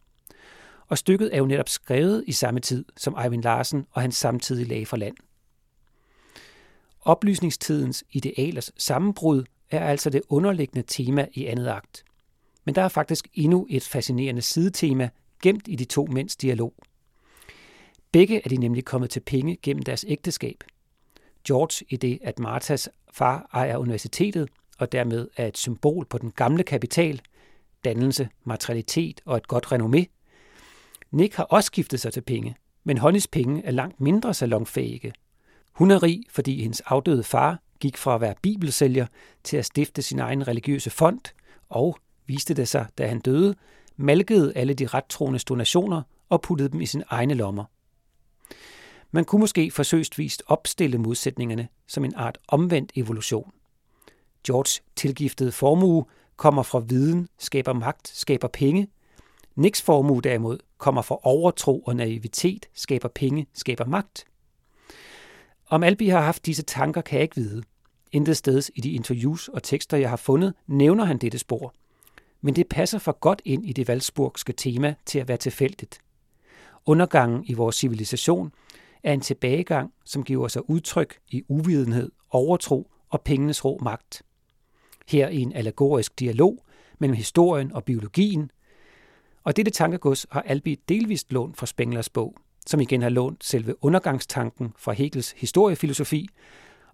Og 0.88 0.98
stykket 0.98 1.34
er 1.34 1.38
jo 1.38 1.46
netop 1.46 1.68
skrevet 1.68 2.24
i 2.26 2.32
samme 2.32 2.60
tid, 2.60 2.84
som 2.96 3.16
Eivind 3.24 3.42
Larsen 3.42 3.86
og 3.90 4.02
hans 4.02 4.16
samtidige 4.16 4.68
lag 4.68 4.88
for 4.88 4.96
land. 4.96 5.16
Oplysningstidens 7.02 8.04
idealers 8.12 8.72
sammenbrud 8.76 9.44
er 9.70 9.86
altså 9.86 10.10
det 10.10 10.22
underliggende 10.28 10.86
tema 10.86 11.26
i 11.32 11.46
andet 11.46 11.68
akt. 11.68 12.04
Men 12.64 12.74
der 12.74 12.82
er 12.82 12.88
faktisk 12.88 13.28
endnu 13.34 13.66
et 13.70 13.82
fascinerende 13.82 14.42
sidetema 14.42 15.08
gemt 15.42 15.68
i 15.68 15.74
de 15.74 15.84
to 15.84 16.06
mænds 16.12 16.36
dialog. 16.36 16.74
Begge 18.12 18.44
er 18.44 18.48
de 18.48 18.56
nemlig 18.56 18.84
kommet 18.84 19.10
til 19.10 19.20
penge 19.20 19.58
gennem 19.62 19.82
deres 19.82 20.04
ægteskab. 20.08 20.64
George 21.46 21.86
i 21.88 21.96
det, 21.96 22.18
at 22.22 22.38
Martas 22.38 22.88
far 23.12 23.48
ejer 23.52 23.76
universitetet, 23.76 24.48
og 24.78 24.92
dermed 24.92 25.28
er 25.36 25.46
et 25.46 25.58
symbol 25.58 26.06
på 26.06 26.18
den 26.18 26.30
gamle 26.30 26.62
kapital, 26.62 27.20
dannelse, 27.84 28.28
materialitet 28.44 29.20
og 29.24 29.36
et 29.36 29.48
godt 29.48 29.66
renommé. 29.66 30.04
Nick 31.10 31.34
har 31.34 31.44
også 31.44 31.66
skiftet 31.66 32.00
sig 32.00 32.12
til 32.12 32.20
penge, 32.20 32.56
men 32.84 32.98
Honnys 32.98 33.26
penge 33.26 33.64
er 33.64 33.70
langt 33.70 34.00
mindre 34.00 34.34
salonfæge. 34.34 35.12
Hun 35.72 35.90
er 35.90 36.02
rig, 36.02 36.22
fordi 36.30 36.62
hendes 36.62 36.80
afdøde 36.80 37.24
far 37.24 37.58
gik 37.80 37.96
fra 37.96 38.14
at 38.14 38.20
være 38.20 38.34
bibelsælger 38.42 39.06
til 39.44 39.56
at 39.56 39.64
stifte 39.64 40.02
sin 40.02 40.18
egen 40.18 40.48
religiøse 40.48 40.90
fond, 40.90 41.20
og, 41.68 41.98
viste 42.26 42.54
det 42.54 42.68
sig, 42.68 42.86
da 42.98 43.06
han 43.06 43.20
døde, 43.20 43.54
malkede 43.96 44.52
alle 44.56 44.74
de 44.74 44.86
rettroende 44.86 45.38
donationer 45.38 46.02
og 46.28 46.42
puttede 46.42 46.68
dem 46.68 46.80
i 46.80 46.86
sine 46.86 47.04
egne 47.08 47.34
lommer. 47.34 47.64
Man 49.10 49.24
kunne 49.24 49.40
måske 49.40 49.70
forsøgsvist 49.70 50.42
opstille 50.46 50.98
modsætningerne 50.98 51.68
som 51.86 52.04
en 52.04 52.14
art 52.16 52.38
omvendt 52.48 52.92
evolution. 52.96 53.52
George 54.46 54.82
tilgiftede 54.96 55.52
formue 55.52 56.04
kommer 56.36 56.62
fra 56.62 56.78
viden, 56.78 57.28
skaber 57.38 57.72
magt, 57.72 58.08
skaber 58.08 58.48
penge. 58.48 58.88
Nicks 59.56 59.82
formue 59.82 60.22
derimod 60.22 60.58
kommer 60.78 61.02
fra 61.02 61.18
overtro 61.22 61.80
og 61.80 61.96
naivitet, 61.96 62.66
skaber 62.74 63.08
penge, 63.08 63.46
skaber 63.54 63.84
magt. 63.84 64.24
Om 65.70 65.82
Albi 65.82 66.08
har 66.08 66.20
haft 66.20 66.46
disse 66.46 66.62
tanker, 66.62 67.00
kan 67.00 67.16
jeg 67.16 67.22
ikke 67.22 67.36
vide. 67.36 67.62
Intet 68.12 68.36
steds 68.36 68.70
i 68.74 68.80
de 68.80 68.90
interviews 68.92 69.48
og 69.48 69.62
tekster, 69.62 69.96
jeg 69.96 70.10
har 70.10 70.16
fundet, 70.16 70.54
nævner 70.66 71.04
han 71.04 71.18
dette 71.18 71.38
spor. 71.38 71.74
Men 72.40 72.56
det 72.56 72.68
passer 72.68 72.98
for 72.98 73.12
godt 73.12 73.42
ind 73.44 73.66
i 73.66 73.72
det 73.72 73.88
valsburgske 73.88 74.52
tema 74.52 74.94
til 75.06 75.18
at 75.18 75.28
være 75.28 75.36
tilfældigt. 75.36 75.98
Undergangen 76.86 77.44
i 77.46 77.54
vores 77.54 77.76
civilisation 77.76 78.52
er 79.02 79.12
en 79.12 79.20
tilbagegang, 79.20 79.92
som 80.04 80.24
giver 80.24 80.48
sig 80.48 80.70
udtryk 80.70 81.18
i 81.28 81.42
uvidenhed, 81.48 82.10
overtro 82.30 82.90
og 83.08 83.20
pengenes 83.20 83.64
rå 83.64 83.78
magt. 83.82 84.22
Her 85.08 85.28
i 85.28 85.38
en 85.38 85.52
allegorisk 85.52 86.18
dialog 86.18 86.64
mellem 86.98 87.16
historien 87.16 87.72
og 87.72 87.84
biologien, 87.84 88.50
og 89.44 89.56
dette 89.56 89.70
tankegods 89.70 90.26
har 90.30 90.42
Albi 90.42 90.74
delvist 90.88 91.32
lånt 91.32 91.56
fra 91.56 91.66
Spenglers 91.66 92.08
bog, 92.08 92.36
som 92.70 92.80
igen 92.80 93.02
har 93.02 93.08
lånt 93.08 93.44
selve 93.44 93.84
undergangstanken 93.84 94.72
fra 94.78 94.92
Hegels 94.92 95.34
historiefilosofi, 95.36 96.28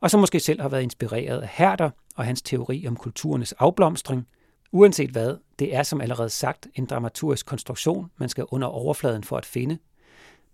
og 0.00 0.11
som 0.11 0.21
måske 0.21 0.40
selv 0.40 0.61
har 0.61 0.68
været 0.68 0.83
inspireret 0.83 1.40
af 1.40 1.49
Herder 1.52 1.90
og 2.14 2.25
hans 2.25 2.42
teori 2.42 2.87
om 2.88 2.97
kulturernes 2.97 3.52
afblomstring. 3.52 4.26
Uanset 4.73 5.11
hvad, 5.11 5.37
det 5.59 5.75
er 5.75 5.83
som 5.83 6.00
allerede 6.00 6.30
sagt 6.30 6.66
en 6.75 6.87
dramaturgisk 6.87 7.47
konstruktion, 7.47 8.11
man 8.16 8.28
skal 8.28 8.45
under 8.50 8.68
overfladen 8.68 9.25
for 9.25 9.37
at 9.37 9.47
finde, 9.47 9.78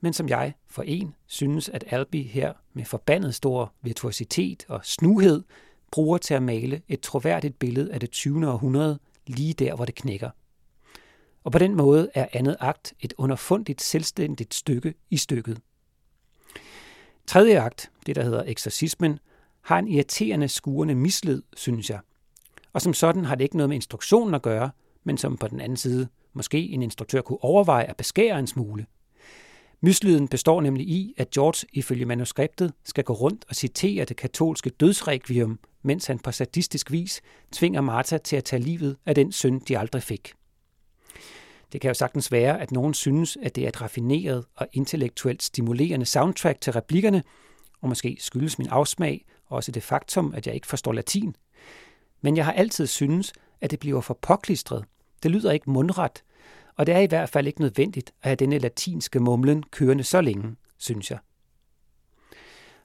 men 0.01 0.13
som 0.13 0.29
jeg 0.29 0.53
for 0.69 0.83
en 0.83 1.15
synes, 1.27 1.69
at 1.69 1.85
Albi 1.87 2.23
her 2.23 2.53
med 2.73 2.85
forbandet 2.85 3.35
stor 3.35 3.73
virtuositet 3.83 4.65
og 4.69 4.81
snuhed 4.83 5.43
bruger 5.93 6.19
til 6.19 6.35
at 6.35 6.43
male 6.43 6.83
et 6.89 7.01
troværdigt 7.01 7.59
billede 7.59 7.93
af 7.93 8.01
det 8.01 8.11
20. 8.11 8.49
århundrede 8.49 8.99
lige 9.27 9.55
der, 9.55 9.75
hvor 9.75 9.85
det 9.85 9.95
knækker. 9.95 10.31
Og 11.45 11.53
på 11.53 11.59
den 11.59 11.77
måde 11.77 12.11
er 12.15 12.27
andet 12.33 12.57
akt 12.61 12.95
et 13.01 13.15
underfundigt 13.19 13.83
selvstændigt 13.83 14.55
stykke 14.55 14.95
i 15.11 15.17
stykket. 15.17 15.61
Tredje 17.27 17.61
akt, 17.61 17.91
det 18.07 18.17
der 18.17 18.23
hedder 18.23 18.43
eksorcismen, 18.47 19.19
har 19.63 19.79
en 19.79 19.89
irriterende 19.89 20.49
skurende 20.49 20.95
misled, 20.95 21.43
synes 21.57 21.91
jeg. 21.91 22.01
Og 22.73 22.83
som 22.83 22.95
sådan 22.95 23.25
har 23.25 23.35
det 23.35 23.45
ikke 23.45 23.57
noget 23.57 23.69
med 23.69 23.77
instruktionen 23.77 24.35
at 24.35 24.43
gøre, 24.43 24.71
men 25.05 25.19
som 25.19 25.37
på 25.37 25.49
den 25.49 25.61
anden 25.61 25.77
side 25.77 26.09
måske 26.33 26.59
en 26.59 26.83
instruktør 26.83 27.21
kunne 27.21 27.45
overveje 27.45 27.85
at 27.85 27.97
beskære 27.97 28.39
en 28.39 28.47
smule. 28.47 28.87
Myslyden 29.81 30.29
består 30.29 30.61
nemlig 30.61 30.89
i, 30.89 31.15
at 31.17 31.31
George 31.31 31.67
ifølge 31.73 32.05
manuskriptet 32.05 32.73
skal 32.85 33.05
gå 33.05 33.13
rundt 33.13 33.45
og 33.49 33.55
citere 33.55 34.05
det 34.05 34.17
katolske 34.17 34.71
dødsrekvium, 34.71 35.59
mens 35.83 36.07
han 36.07 36.19
på 36.19 36.33
sadistisk 36.33 36.91
vis 36.91 37.21
tvinger 37.53 37.81
Martha 37.81 38.19
til 38.19 38.37
at 38.37 38.45
tage 38.45 38.63
livet 38.63 38.97
af 39.07 39.15
den 39.15 39.33
søn, 39.33 39.59
de 39.59 39.79
aldrig 39.79 40.03
fik. 40.03 40.33
Det 41.73 41.81
kan 41.81 41.89
jo 41.89 41.95
sagtens 41.95 42.33
være, 42.33 42.61
at 42.61 42.73
nogen 42.73 42.95
synes, 42.95 43.39
at 43.43 43.57
det 43.57 43.65
er 43.65 43.69
et 43.69 43.81
raffineret 43.81 44.45
og 44.57 44.69
intellektuelt 44.73 45.43
stimulerende 45.43 46.07
soundtrack 46.07 46.61
til 46.61 46.73
replikkerne, 46.73 47.23
og 47.81 47.89
måske 47.89 48.17
skyldes 48.21 48.59
min 48.59 48.69
afsmag 48.69 49.25
også 49.47 49.73
det 49.73 49.83
faktum, 49.83 50.35
at 50.35 50.47
jeg 50.47 50.55
ikke 50.55 50.67
forstår 50.67 50.93
latin. 50.93 51.37
Men 52.21 52.37
jeg 52.37 52.45
har 52.45 52.53
altid 52.53 52.87
synes, 52.87 53.33
at 53.61 53.71
det 53.71 53.81
bliver 53.81 54.01
for 54.01 54.19
påklistret. 54.23 54.85
Det 55.23 55.31
lyder 55.31 55.53
ikke 55.53 55.71
mundret, 55.71 56.25
og 56.77 56.87
det 56.87 56.95
er 56.95 56.99
i 56.99 57.07
hvert 57.07 57.29
fald 57.29 57.47
ikke 57.47 57.61
nødvendigt 57.61 58.13
at 58.23 58.29
have 58.29 58.37
denne 58.37 58.59
latinske 58.59 59.21
mumlen 59.21 59.63
kørende 59.63 60.05
så 60.05 60.21
længe, 60.21 60.57
synes 60.79 61.11
jeg. 61.11 61.19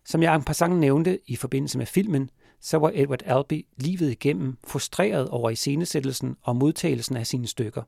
Som 0.05 0.23
jeg 0.23 0.35
en 0.35 0.43
passant 0.43 0.79
nævnte 0.79 1.19
i 1.25 1.35
forbindelse 1.35 1.77
med 1.77 1.85
filmen, 1.85 2.29
så 2.61 2.77
var 2.77 2.91
Edward 2.93 3.21
Albee 3.25 3.63
livet 3.77 4.11
igennem 4.11 4.57
frustreret 4.67 5.29
over 5.29 5.49
iscenesættelsen 5.49 6.35
og 6.41 6.55
modtagelsen 6.55 7.17
af 7.17 7.27
sine 7.27 7.47
stykker. 7.47 7.81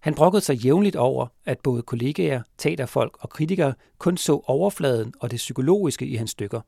Han 0.00 0.14
brokkede 0.14 0.40
sig 0.40 0.56
jævnligt 0.56 0.96
over, 0.96 1.26
at 1.46 1.58
både 1.58 1.82
kollegaer, 1.82 2.42
teaterfolk 2.58 3.16
og 3.20 3.30
kritikere 3.30 3.74
kun 3.98 4.16
så 4.16 4.40
overfladen 4.46 5.14
og 5.20 5.30
det 5.30 5.36
psykologiske 5.36 6.06
i 6.06 6.14
hans 6.14 6.30
stykker, 6.30 6.60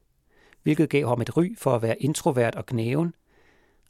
hvilket 0.63 0.91
gav 0.91 1.09
ham 1.09 1.21
et 1.21 1.37
ry 1.37 1.57
for 1.59 1.75
at 1.75 1.83
være 1.83 2.03
introvert 2.03 2.55
og 2.55 2.67
knæven. 2.67 3.15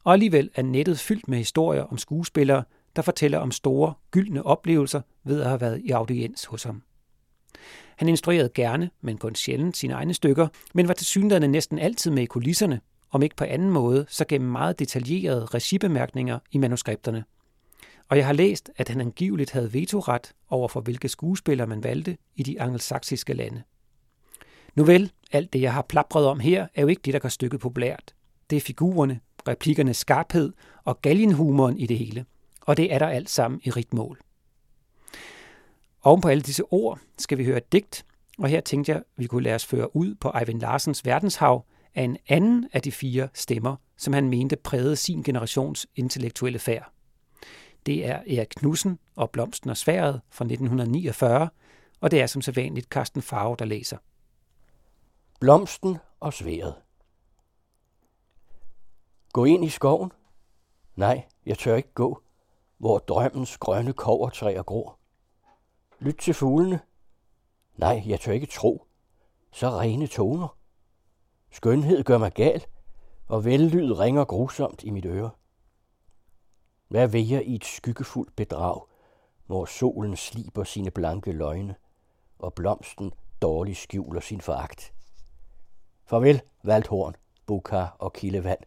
Og 0.04 0.12
alligevel 0.12 0.50
er 0.54 0.62
nettet 0.62 0.98
fyldt 0.98 1.28
med 1.28 1.38
historier 1.38 1.82
om 1.82 1.98
skuespillere, 1.98 2.64
der 2.96 3.02
fortæller 3.02 3.38
om 3.38 3.50
store, 3.50 3.94
gyldne 4.10 4.46
oplevelser 4.46 5.00
ved 5.24 5.40
at 5.40 5.48
have 5.48 5.60
været 5.60 5.80
i 5.84 5.90
audiens 5.90 6.44
hos 6.44 6.62
ham. 6.62 6.82
Han 7.96 8.08
instruerede 8.08 8.50
gerne, 8.54 8.90
men 9.00 9.18
kun 9.18 9.34
sjældent, 9.34 9.76
sine 9.76 9.94
egne 9.94 10.14
stykker, 10.14 10.48
men 10.74 10.88
var 10.88 10.94
til 10.94 11.06
synligheden 11.06 11.50
næsten 11.50 11.78
altid 11.78 12.10
med 12.10 12.22
i 12.22 12.26
kulisserne, 12.26 12.80
om 13.10 13.22
ikke 13.22 13.36
på 13.36 13.44
anden 13.44 13.70
måde, 13.70 14.06
så 14.08 14.24
gennem 14.24 14.50
meget 14.50 14.78
detaljerede 14.78 15.44
regibemærkninger 15.44 16.38
i 16.52 16.58
manuskripterne. 16.58 17.24
Og 18.12 18.18
jeg 18.18 18.26
har 18.26 18.32
læst, 18.32 18.70
at 18.76 18.88
han 18.88 19.00
angiveligt 19.00 19.50
havde 19.50 19.72
vetoret 19.72 20.32
over 20.48 20.68
for 20.68 20.80
hvilke 20.80 21.08
skuespillere 21.08 21.66
man 21.66 21.84
valgte 21.84 22.16
i 22.36 22.42
de 22.42 22.60
angelsaksiske 22.60 23.34
lande. 23.34 23.62
Nu 24.74 24.84
vel, 24.84 25.12
alt 25.30 25.52
det 25.52 25.60
jeg 25.60 25.72
har 25.72 25.82
plapret 25.82 26.26
om 26.26 26.40
her, 26.40 26.66
er 26.74 26.82
jo 26.82 26.88
ikke 26.88 27.02
det, 27.04 27.14
der 27.14 27.20
gør 27.20 27.28
stykket 27.28 27.60
populært. 27.60 28.14
Det 28.50 28.56
er 28.56 28.60
figurerne, 28.60 29.20
replikkernes 29.48 29.96
skarphed 29.96 30.52
og 30.84 31.02
galgenhumoren 31.02 31.78
i 31.78 31.86
det 31.86 31.98
hele. 31.98 32.24
Og 32.60 32.76
det 32.76 32.94
er 32.94 32.98
der 32.98 33.06
alt 33.06 33.30
sammen 33.30 33.60
i 33.64 33.70
rigt 33.70 33.94
mål. 33.94 34.18
Oven 36.02 36.20
på 36.20 36.28
alle 36.28 36.42
disse 36.42 36.64
ord 36.70 36.98
skal 37.18 37.38
vi 37.38 37.44
høre 37.44 37.56
et 37.56 37.72
digt, 37.72 38.06
og 38.38 38.48
her 38.48 38.60
tænkte 38.60 38.92
jeg, 38.92 38.98
at 38.98 39.04
vi 39.16 39.26
kunne 39.26 39.42
lade 39.42 39.54
os 39.54 39.66
føre 39.66 39.96
ud 39.96 40.14
på 40.14 40.32
Eivind 40.40 40.60
Larsens 40.60 41.04
verdenshav 41.04 41.64
af 41.94 42.02
en 42.02 42.16
anden 42.28 42.68
af 42.72 42.82
de 42.82 42.92
fire 42.92 43.28
stemmer, 43.34 43.76
som 43.96 44.12
han 44.12 44.28
mente 44.28 44.56
prægede 44.56 44.96
sin 44.96 45.22
generations 45.22 45.86
intellektuelle 45.96 46.58
færd. 46.58 46.92
Det 47.86 48.06
er 48.06 48.16
Erik 48.16 48.48
Knudsen 48.56 48.98
og 49.16 49.30
Blomsten 49.30 49.70
og 49.70 49.76
Sværet 49.76 50.20
fra 50.30 50.44
1949, 50.44 51.48
og 52.00 52.10
det 52.10 52.20
er 52.20 52.26
som 52.26 52.42
sædvanligt 52.42 52.86
Carsten 52.86 53.22
Farve, 53.22 53.56
der 53.58 53.64
læser. 53.64 53.96
Blomsten 55.40 55.98
og 56.20 56.32
Sværet 56.32 56.74
Gå 59.32 59.44
ind 59.44 59.64
i 59.64 59.68
skoven? 59.68 60.12
Nej, 60.96 61.24
jeg 61.46 61.58
tør 61.58 61.76
ikke 61.76 61.92
gå, 61.94 62.22
hvor 62.78 62.98
drømmens 62.98 63.58
grønne 63.58 63.92
kovertræer 63.92 64.62
gror. 64.62 64.98
Lyt 65.98 66.16
til 66.16 66.34
fuglene? 66.34 66.80
Nej, 67.76 68.02
jeg 68.06 68.20
tør 68.20 68.32
ikke 68.32 68.46
tro. 68.46 68.86
Så 69.52 69.70
rene 69.70 70.06
toner. 70.06 70.56
Skønhed 71.50 72.04
gør 72.04 72.18
mig 72.18 72.32
gal, 72.32 72.64
og 73.26 73.44
vellyd 73.44 73.92
ringer 73.92 74.24
grusomt 74.24 74.84
i 74.84 74.90
mit 74.90 75.04
øre. 75.06 75.30
Hvad 76.92 77.08
vil 77.08 77.28
jeg 77.28 77.44
i 77.44 77.54
et 77.54 77.64
skyggefuldt 77.64 78.36
bedrag, 78.36 78.80
hvor 79.46 79.64
solen 79.64 80.16
sliber 80.16 80.64
sine 80.64 80.90
blanke 80.90 81.32
løgne, 81.32 81.74
og 82.38 82.54
blomsten 82.54 83.12
dårligt 83.42 83.78
skjuler 83.78 84.20
sin 84.20 84.40
foragt? 84.40 84.92
Farvel, 86.04 86.42
Valdhorn, 86.62 87.16
Bukar 87.46 87.96
og 87.98 88.12
Kildevand. 88.12 88.58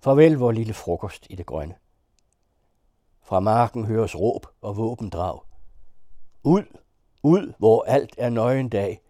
Farvel, 0.00 0.32
vor 0.32 0.52
lille 0.52 0.74
frokost 0.74 1.26
i 1.30 1.34
det 1.34 1.46
grønne. 1.46 1.74
Fra 3.22 3.40
marken 3.40 3.84
høres 3.84 4.16
råb 4.16 4.46
og 4.60 4.76
våbendrag. 4.76 5.40
Ud, 6.42 6.64
ud, 7.22 7.52
hvor 7.58 7.82
alt 7.82 8.14
er 8.18 8.28
nøgen 8.28 8.68
dag, 8.68 9.00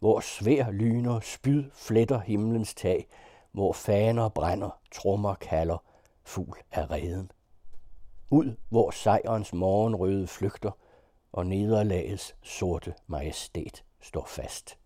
hvor 0.00 0.20
svær 0.20 0.70
lyner, 0.70 1.20
spyd 1.20 1.64
fletter 1.74 2.18
himlens 2.18 2.74
tag, 2.74 3.08
hvor 3.52 3.72
faner 3.72 4.28
brænder, 4.28 4.70
trommer 4.92 5.34
kalder, 5.34 5.82
fugl 6.24 6.58
er 6.70 6.90
reden. 6.90 7.30
Ud, 8.30 8.54
hvor 8.68 8.90
sejrens 8.90 9.52
morgenrøde 9.52 10.26
flygter, 10.26 10.70
og 11.32 11.46
nederlagets 11.46 12.34
sorte 12.42 12.94
majestæt 13.06 13.84
står 14.02 14.26
fast. 14.26 14.78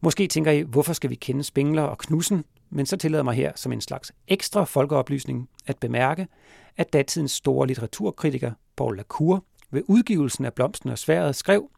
Måske 0.00 0.28
tænker 0.28 0.50
I, 0.50 0.60
hvorfor 0.60 0.92
skal 0.92 1.10
vi 1.10 1.14
kende 1.14 1.44
Spengler 1.44 1.82
og 1.82 1.98
Knudsen? 1.98 2.44
Men 2.70 2.86
så 2.86 2.96
tillader 2.96 3.24
mig 3.24 3.34
her 3.34 3.52
som 3.54 3.72
en 3.72 3.80
slags 3.80 4.12
ekstra 4.28 4.64
folkeoplysning 4.64 5.48
at 5.66 5.78
bemærke, 5.78 6.28
at 6.76 6.92
datidens 6.92 7.32
store 7.32 7.66
litteraturkritiker 7.66 8.52
Paul 8.76 8.96
Lacour 8.96 9.44
ved 9.70 9.82
udgivelsen 9.88 10.44
af 10.44 10.54
Blomsten 10.54 10.90
og 10.90 10.98
Sværet 10.98 11.36
skrev, 11.36 11.70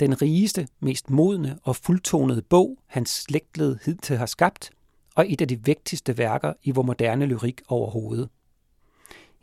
den 0.00 0.22
rigeste, 0.22 0.68
mest 0.80 1.10
modne 1.10 1.58
og 1.62 1.76
fuldtonede 1.76 2.42
bog, 2.42 2.78
hans 2.86 3.10
slægtled 3.10 3.78
hidtil 3.84 4.16
har 4.16 4.26
skabt, 4.26 4.70
og 5.16 5.32
et 5.32 5.40
af 5.40 5.48
de 5.48 5.64
vigtigste 5.64 6.18
værker 6.18 6.52
i 6.62 6.70
vor 6.70 6.82
moderne 6.82 7.26
lyrik 7.26 7.60
overhovedet. 7.68 8.28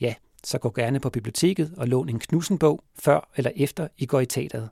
Ja, 0.01 0.13
så 0.43 0.57
gå 0.57 0.71
gerne 0.75 0.99
på 0.99 1.09
biblioteket 1.09 1.73
og 1.77 1.87
lån 1.87 2.09
en 2.09 2.19
Knudsenbog, 2.19 2.83
før 2.99 3.29
eller 3.35 3.51
efter 3.55 3.87
I 3.97 4.05
går 4.05 4.19
i 4.19 4.25
teateret. 4.25 4.69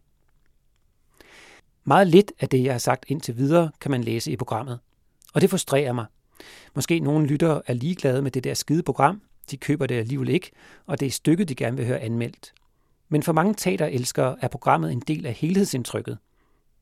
Meget 1.84 2.08
lidt 2.08 2.32
af 2.40 2.50
det, 2.50 2.64
jeg 2.64 2.74
har 2.74 2.80
sagt 2.80 3.06
indtil 3.08 3.38
videre, 3.38 3.72
kan 3.82 3.92
man 3.92 4.04
læse 4.04 4.32
i 4.32 4.36
programmet. 4.36 4.80
Og 5.34 5.42
det 5.42 5.50
frustrerer 5.50 5.94
mig. 5.94 6.06
Måske 6.76 7.00
nogle 7.00 7.28
lyttere 7.28 7.62
er 7.68 7.74
ligeglade 7.74 8.22
med 8.22 8.32
det 8.32 8.44
der 8.44 8.54
skide 8.54 8.84
program, 8.84 9.22
de 9.52 9.58
køber 9.58 9.86
det 9.86 9.96
alligevel 9.96 10.30
ikke, 10.30 10.52
og 10.86 11.00
det 11.00 11.06
er 11.06 11.12
stykket, 11.12 11.50
de 11.50 11.56
gerne 11.56 11.78
vil 11.78 11.86
høre 11.86 12.00
anmeldt. 12.00 12.54
Men 13.10 13.24
for 13.24 13.34
mange 13.34 13.54
teaterelskere 13.54 14.38
er 14.42 14.48
programmet 14.48 14.92
en 14.92 15.00
del 15.00 15.26
af 15.26 15.34
helhedsindtrykket. 15.34 16.18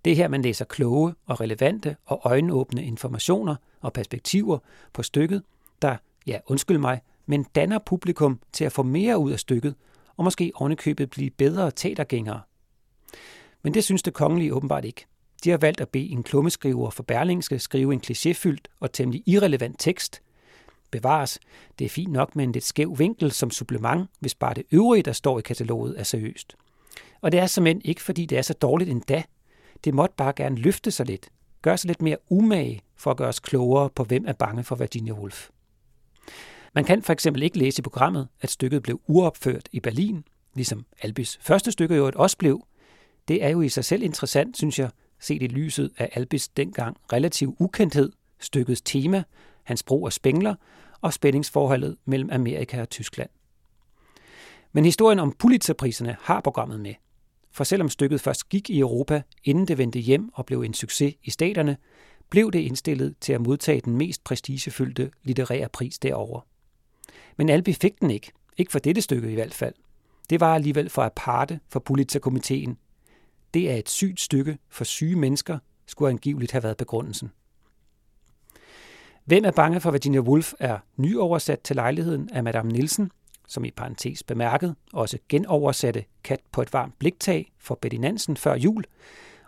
Det 0.06 0.12
er 0.12 0.16
her, 0.16 0.28
man 0.28 0.42
læser 0.42 0.66
kloge 0.66 1.14
og 1.26 1.42
relevante 1.42 1.96
og 2.06 2.22
øjenåbne 2.24 2.84
informationer 2.84 3.56
og 3.82 3.94
perspektiver 3.94 4.58
på 4.94 5.04
stykket, 5.04 5.44
der, 5.82 5.98
ja 6.28 6.40
undskyld 6.48 6.78
mig, 6.78 7.02
men 7.26 7.44
danner 7.44 7.80
publikum 7.80 8.40
til 8.54 8.66
at 8.66 8.72
få 8.72 8.84
mere 8.84 9.18
ud 9.18 9.32
af 9.32 9.40
stykket, 9.40 9.76
og 10.18 10.24
måske 10.24 10.52
ovenikøbet 10.56 11.10
blive 11.10 11.30
bedre 11.30 11.72
teatergængere. 11.72 12.42
Men 13.64 13.74
det 13.74 13.84
synes 13.84 14.04
det 14.04 14.14
kongelige 14.14 14.54
åbenbart 14.54 14.86
ikke. 14.86 15.06
De 15.44 15.50
har 15.50 15.58
valgt 15.58 15.82
at 15.82 15.90
bede 15.90 16.10
en 16.10 16.24
klummeskriver 16.24 16.90
for 16.90 17.04
Berlingske 17.04 17.60
skrive 17.60 17.94
en 17.94 18.02
klichéfyldt 18.08 18.78
og 18.80 18.92
temmelig 18.92 19.24
irrelevant 19.26 19.76
tekst. 19.80 20.22
Bevares, 20.92 21.40
det 21.80 21.86
er 21.86 21.90
fint 21.90 22.12
nok 22.12 22.36
med 22.36 22.44
en 22.44 22.52
lidt 22.52 22.64
skæv 22.64 23.00
vinkel 23.00 23.32
som 23.32 23.52
supplement, 23.52 24.10
hvis 24.20 24.36
bare 24.36 24.54
det 24.54 24.64
øvrige, 24.72 25.04
der 25.04 25.12
står 25.12 25.40
i 25.40 25.42
kataloget, 25.42 26.00
er 26.00 26.04
seriøst. 26.04 26.56
Og 27.22 27.32
det 27.32 27.40
er 27.40 27.48
simpelthen 27.48 27.82
ikke, 27.86 28.02
fordi 28.02 28.26
det 28.26 28.38
er 28.38 28.42
så 28.42 28.54
dårligt 28.54 28.90
endda. 28.90 29.24
Det 29.84 29.94
måtte 29.94 30.16
bare 30.18 30.34
gerne 30.36 30.56
løfte 30.56 30.92
sig 30.92 31.06
lidt. 31.06 31.30
Gøre 31.62 31.78
sig 31.78 31.88
lidt 31.88 32.02
mere 32.02 32.18
umage 32.30 32.82
for 32.96 33.12
at 33.12 33.18
gøre 33.18 33.28
os 33.28 33.40
klogere 33.40 33.90
på, 33.90 34.04
hvem 34.04 34.26
er 34.28 34.34
bange 34.34 34.64
for 34.64 34.76
Virginia 34.76 35.14
Woolf. 35.14 35.50
Man 36.76 36.84
kan 36.84 37.02
for 37.02 37.14
eksempel 37.14 37.44
ikke 37.44 37.58
læse 37.58 37.80
i 37.80 37.82
programmet, 37.82 38.28
at 38.42 38.52
stykket 38.52 38.84
blev 38.84 39.02
uopført 39.08 39.70
i 39.72 39.80
Berlin, 39.80 40.24
ligesom 40.54 40.86
Albis 41.02 41.40
første 41.42 41.72
stykke 41.72 41.96
jo 41.96 42.12
også 42.16 42.38
blev. 42.38 42.68
Det 43.28 43.44
er 43.44 43.50
jo 43.50 43.62
i 43.62 43.70
sig 43.70 43.86
selv 43.86 44.04
interessant, 44.04 44.58
synes 44.58 44.80
jeg, 44.80 44.90
set 45.20 45.44
i 45.44 45.48
lyset 45.48 45.92
af 45.98 46.10
Albis 46.14 46.48
dengang 46.48 46.98
relativ 47.14 47.56
ukendthed, 47.60 48.12
stykkets 48.40 48.82
tema, 48.82 49.24
hans 49.64 49.84
brug 49.84 50.06
af 50.06 50.14
spængler 50.14 50.56
og 51.02 51.14
spændingsforholdet 51.14 51.98
mellem 52.06 52.30
Amerika 52.32 52.82
og 52.82 52.90
Tyskland. 52.90 53.30
Men 54.72 54.86
historien 54.86 55.20
om 55.20 55.34
Pulitzerpriserne 55.40 56.18
har 56.22 56.42
programmet 56.42 56.80
med. 56.80 56.94
For 57.52 57.64
selvom 57.64 57.90
stykket 57.90 58.22
først 58.22 58.50
gik 58.50 58.70
i 58.70 58.80
Europa, 58.80 59.22
inden 59.44 59.68
det 59.68 59.78
vendte 59.78 60.00
hjem 60.00 60.30
og 60.34 60.46
blev 60.46 60.62
en 60.62 60.74
succes 60.74 61.16
i 61.24 61.30
staterne, 61.32 61.78
blev 62.30 62.52
det 62.52 62.60
indstillet 62.60 63.16
til 63.22 63.34
at 63.34 63.42
modtage 63.42 63.82
den 63.82 63.98
mest 63.98 64.24
prestigefyldte 64.24 65.12
litterære 65.24 65.70
pris 65.70 66.00
derover. 66.00 66.42
Men 67.38 67.50
Albi 67.50 67.74
fik 67.74 68.02
den 68.02 68.12
ikke. 68.12 68.32
Ikke 68.58 68.72
for 68.72 68.80
dette 68.80 69.02
stykke 69.02 69.32
i 69.32 69.34
hvert 69.34 69.54
fald. 69.54 69.74
Det 70.30 70.40
var 70.40 70.56
alligevel 70.56 70.90
for 70.90 71.02
aparte 71.02 71.60
for 71.70 71.80
Pulitzer-komiteen. 71.80 72.78
Det 73.54 73.72
er 73.72 73.76
et 73.76 73.90
sygt 73.90 74.22
stykke 74.22 74.58
for 74.70 74.84
syge 74.84 75.16
mennesker, 75.16 75.60
skulle 75.86 76.10
angiveligt 76.10 76.52
have 76.52 76.64
været 76.64 76.78
begrundelsen. 76.78 77.32
Hvem 79.26 79.46
er 79.46 79.52
bange 79.52 79.82
for 79.82 79.92
Virginia 79.92 80.20
Woolf 80.20 80.54
er 80.60 80.78
nyoversat 80.98 81.60
til 81.60 81.76
lejligheden 81.76 82.30
af 82.34 82.44
Madame 82.44 82.72
Nielsen, 82.72 83.12
som 83.48 83.66
i 83.66 83.72
parentes 83.72 84.24
bemærket 84.24 84.76
også 84.94 85.18
genoversatte 85.30 86.06
Kat 86.24 86.40
på 86.52 86.62
et 86.62 86.74
varmt 86.74 87.00
bliktag 87.00 87.52
for 87.60 87.76
Betty 87.76 87.98
Nansen 87.98 88.38
før 88.38 88.56
jul, 88.56 88.84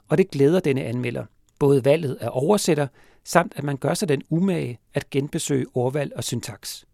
og 0.07 0.17
det 0.17 0.31
glæder 0.31 0.59
denne 0.59 0.83
anmelder, 0.83 1.25
både 1.59 1.85
valget 1.85 2.15
af 2.15 2.29
oversætter, 2.31 2.87
samt 3.23 3.53
at 3.55 3.63
man 3.63 3.77
gør 3.77 3.93
sig 3.93 4.09
den 4.09 4.23
umage 4.29 4.79
at 4.93 5.09
genbesøge 5.09 5.65
ordvalg 5.73 6.11
og 6.15 6.23
syntaks. 6.23 6.85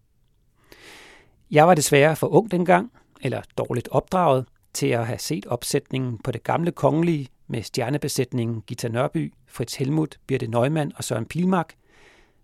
Jeg 1.51 1.67
var 1.67 1.75
desværre 1.75 2.15
for 2.15 2.27
ung 2.27 2.51
dengang, 2.51 2.91
eller 3.21 3.41
dårligt 3.57 3.87
opdraget, 3.91 4.45
til 4.73 4.87
at 4.87 5.07
have 5.07 5.19
set 5.19 5.45
opsætningen 5.45 6.17
på 6.17 6.31
det 6.31 6.43
gamle 6.43 6.71
kongelige 6.71 7.27
med 7.47 7.63
stjernebesætningen 7.63 8.61
Gita 8.61 8.87
Nørby, 8.87 9.33
Fritz 9.47 9.75
Helmut, 9.75 10.17
Birte 10.27 10.47
Neumann 10.47 10.91
og 10.95 11.03
Søren 11.03 11.25
Pilmark. 11.25 11.73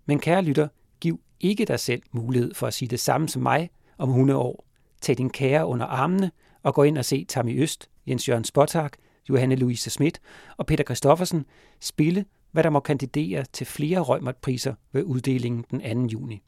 Men 0.06 0.20
kære 0.20 0.42
lytter, 0.42 0.68
giv 1.00 1.20
ikke 1.40 1.66
dig 1.66 1.80
selv 1.80 2.02
mulighed 2.12 2.54
for 2.54 2.68
at 2.68 2.74
sige 2.74 2.90
det 2.90 3.00
samme 3.00 3.30
som 3.30 3.42
mig 3.42 3.70
om 3.98 4.10
100 4.10 4.40
år. 4.40 4.66
Tag 5.02 5.18
din 5.18 5.30
kære 5.30 5.66
under 5.66 5.86
armene 5.86 6.32
og 6.64 6.74
gå 6.74 6.84
ind 6.84 6.98
og 6.98 7.06
se 7.06 7.26
Tammy 7.26 7.62
Øst, 7.64 7.90
Jens 8.08 8.30
Jørgen 8.30 8.44
Spottak, 8.44 8.94
Johanne 9.30 9.56
Louise 9.56 9.90
Schmidt 9.90 10.22
og 10.58 10.66
Peter 10.66 10.84
Christoffersen 10.84 11.46
spille, 11.80 12.26
hvad 12.52 12.64
der 12.64 12.70
må 12.70 12.80
kandidere 12.80 13.46
til 13.54 13.68
flere 13.68 14.00
Rømertpriser 14.00 14.74
ved 14.92 15.04
uddelingen 15.04 15.66
den 15.72 16.08
2. 16.08 16.08
juni. 16.14 16.42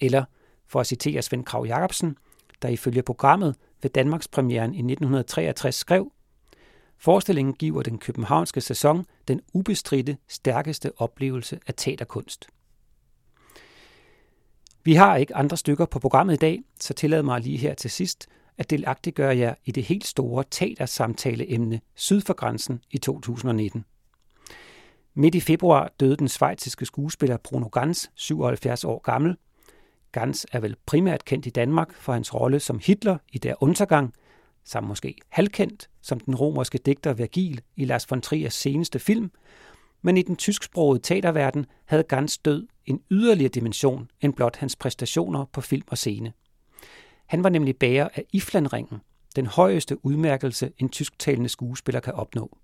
Eller, 0.00 0.24
for 0.68 0.80
at 0.80 0.86
citere 0.86 1.22
Svend 1.22 1.44
Krav 1.44 1.66
Jacobsen, 1.66 2.16
der 2.62 2.68
ifølge 2.68 3.02
programmet 3.02 3.56
ved 3.82 3.90
Danmarks 3.90 4.28
premieren 4.28 4.74
i 4.74 4.78
1963 4.78 5.74
skrev, 5.74 6.12
Forestillingen 7.00 7.54
giver 7.54 7.82
den 7.82 7.98
københavnske 7.98 8.60
sæson 8.60 9.04
den 9.28 9.40
ubestridte 9.52 10.16
stærkeste 10.28 10.92
oplevelse 10.96 11.60
af 11.66 11.74
teaterkunst. 11.76 12.46
Vi 14.84 14.94
har 14.94 15.16
ikke 15.16 15.36
andre 15.36 15.56
stykker 15.56 15.86
på 15.86 15.98
programmet 15.98 16.34
i 16.34 16.36
dag, 16.36 16.60
så 16.80 16.94
tillad 16.94 17.22
mig 17.22 17.40
lige 17.40 17.58
her 17.58 17.74
til 17.74 17.90
sidst 17.90 18.26
at 18.58 18.70
delagtiggøre 18.70 19.38
jer 19.38 19.54
i 19.64 19.72
det 19.72 19.84
helt 19.84 20.06
store 20.06 20.44
teatersamtaleemne 20.50 21.80
syd 21.94 22.20
for 22.20 22.34
grænsen 22.34 22.80
i 22.90 22.98
2019. 22.98 23.84
Midt 25.14 25.34
i 25.34 25.40
februar 25.40 25.92
døde 26.00 26.16
den 26.16 26.28
svejtiske 26.28 26.86
skuespiller 26.86 27.36
Bruno 27.36 27.68
Gans, 27.68 28.10
77 28.14 28.84
år 28.84 28.98
gammel. 28.98 29.36
Gans 30.12 30.46
er 30.52 30.60
vel 30.60 30.76
primært 30.86 31.24
kendt 31.24 31.46
i 31.46 31.50
Danmark 31.50 31.94
for 31.94 32.12
hans 32.12 32.34
rolle 32.34 32.60
som 32.60 32.80
Hitler 32.84 33.18
i 33.32 33.38
Der 33.38 33.62
Untergang, 33.62 34.14
samt 34.64 34.88
måske 34.88 35.14
halvkendt 35.28 35.88
som 36.02 36.20
den 36.20 36.34
romerske 36.34 36.78
digter 36.78 37.12
Vergil 37.12 37.60
i 37.76 37.84
Lars 37.84 38.10
von 38.10 38.20
Triers 38.20 38.54
seneste 38.54 38.98
film, 38.98 39.30
men 40.02 40.16
i 40.16 40.22
den 40.22 40.36
tysksprogede 40.36 41.02
teaterverden 41.02 41.66
havde 41.84 42.02
Gans 42.02 42.38
død 42.38 42.66
en 42.86 43.00
yderligere 43.10 43.50
dimension 43.50 44.10
end 44.20 44.34
blot 44.34 44.56
hans 44.56 44.76
præstationer 44.76 45.44
på 45.44 45.60
film 45.60 45.86
og 45.90 45.98
scene. 45.98 46.32
Han 47.26 47.44
var 47.44 47.48
nemlig 47.48 47.76
bærer 47.76 48.08
af 48.14 48.24
Iflandringen, 48.32 48.98
den 49.36 49.46
højeste 49.46 50.04
udmærkelse 50.04 50.72
en 50.78 50.88
tysktalende 50.88 51.48
skuespiller 51.48 52.00
kan 52.00 52.12
opnå. 52.12 52.58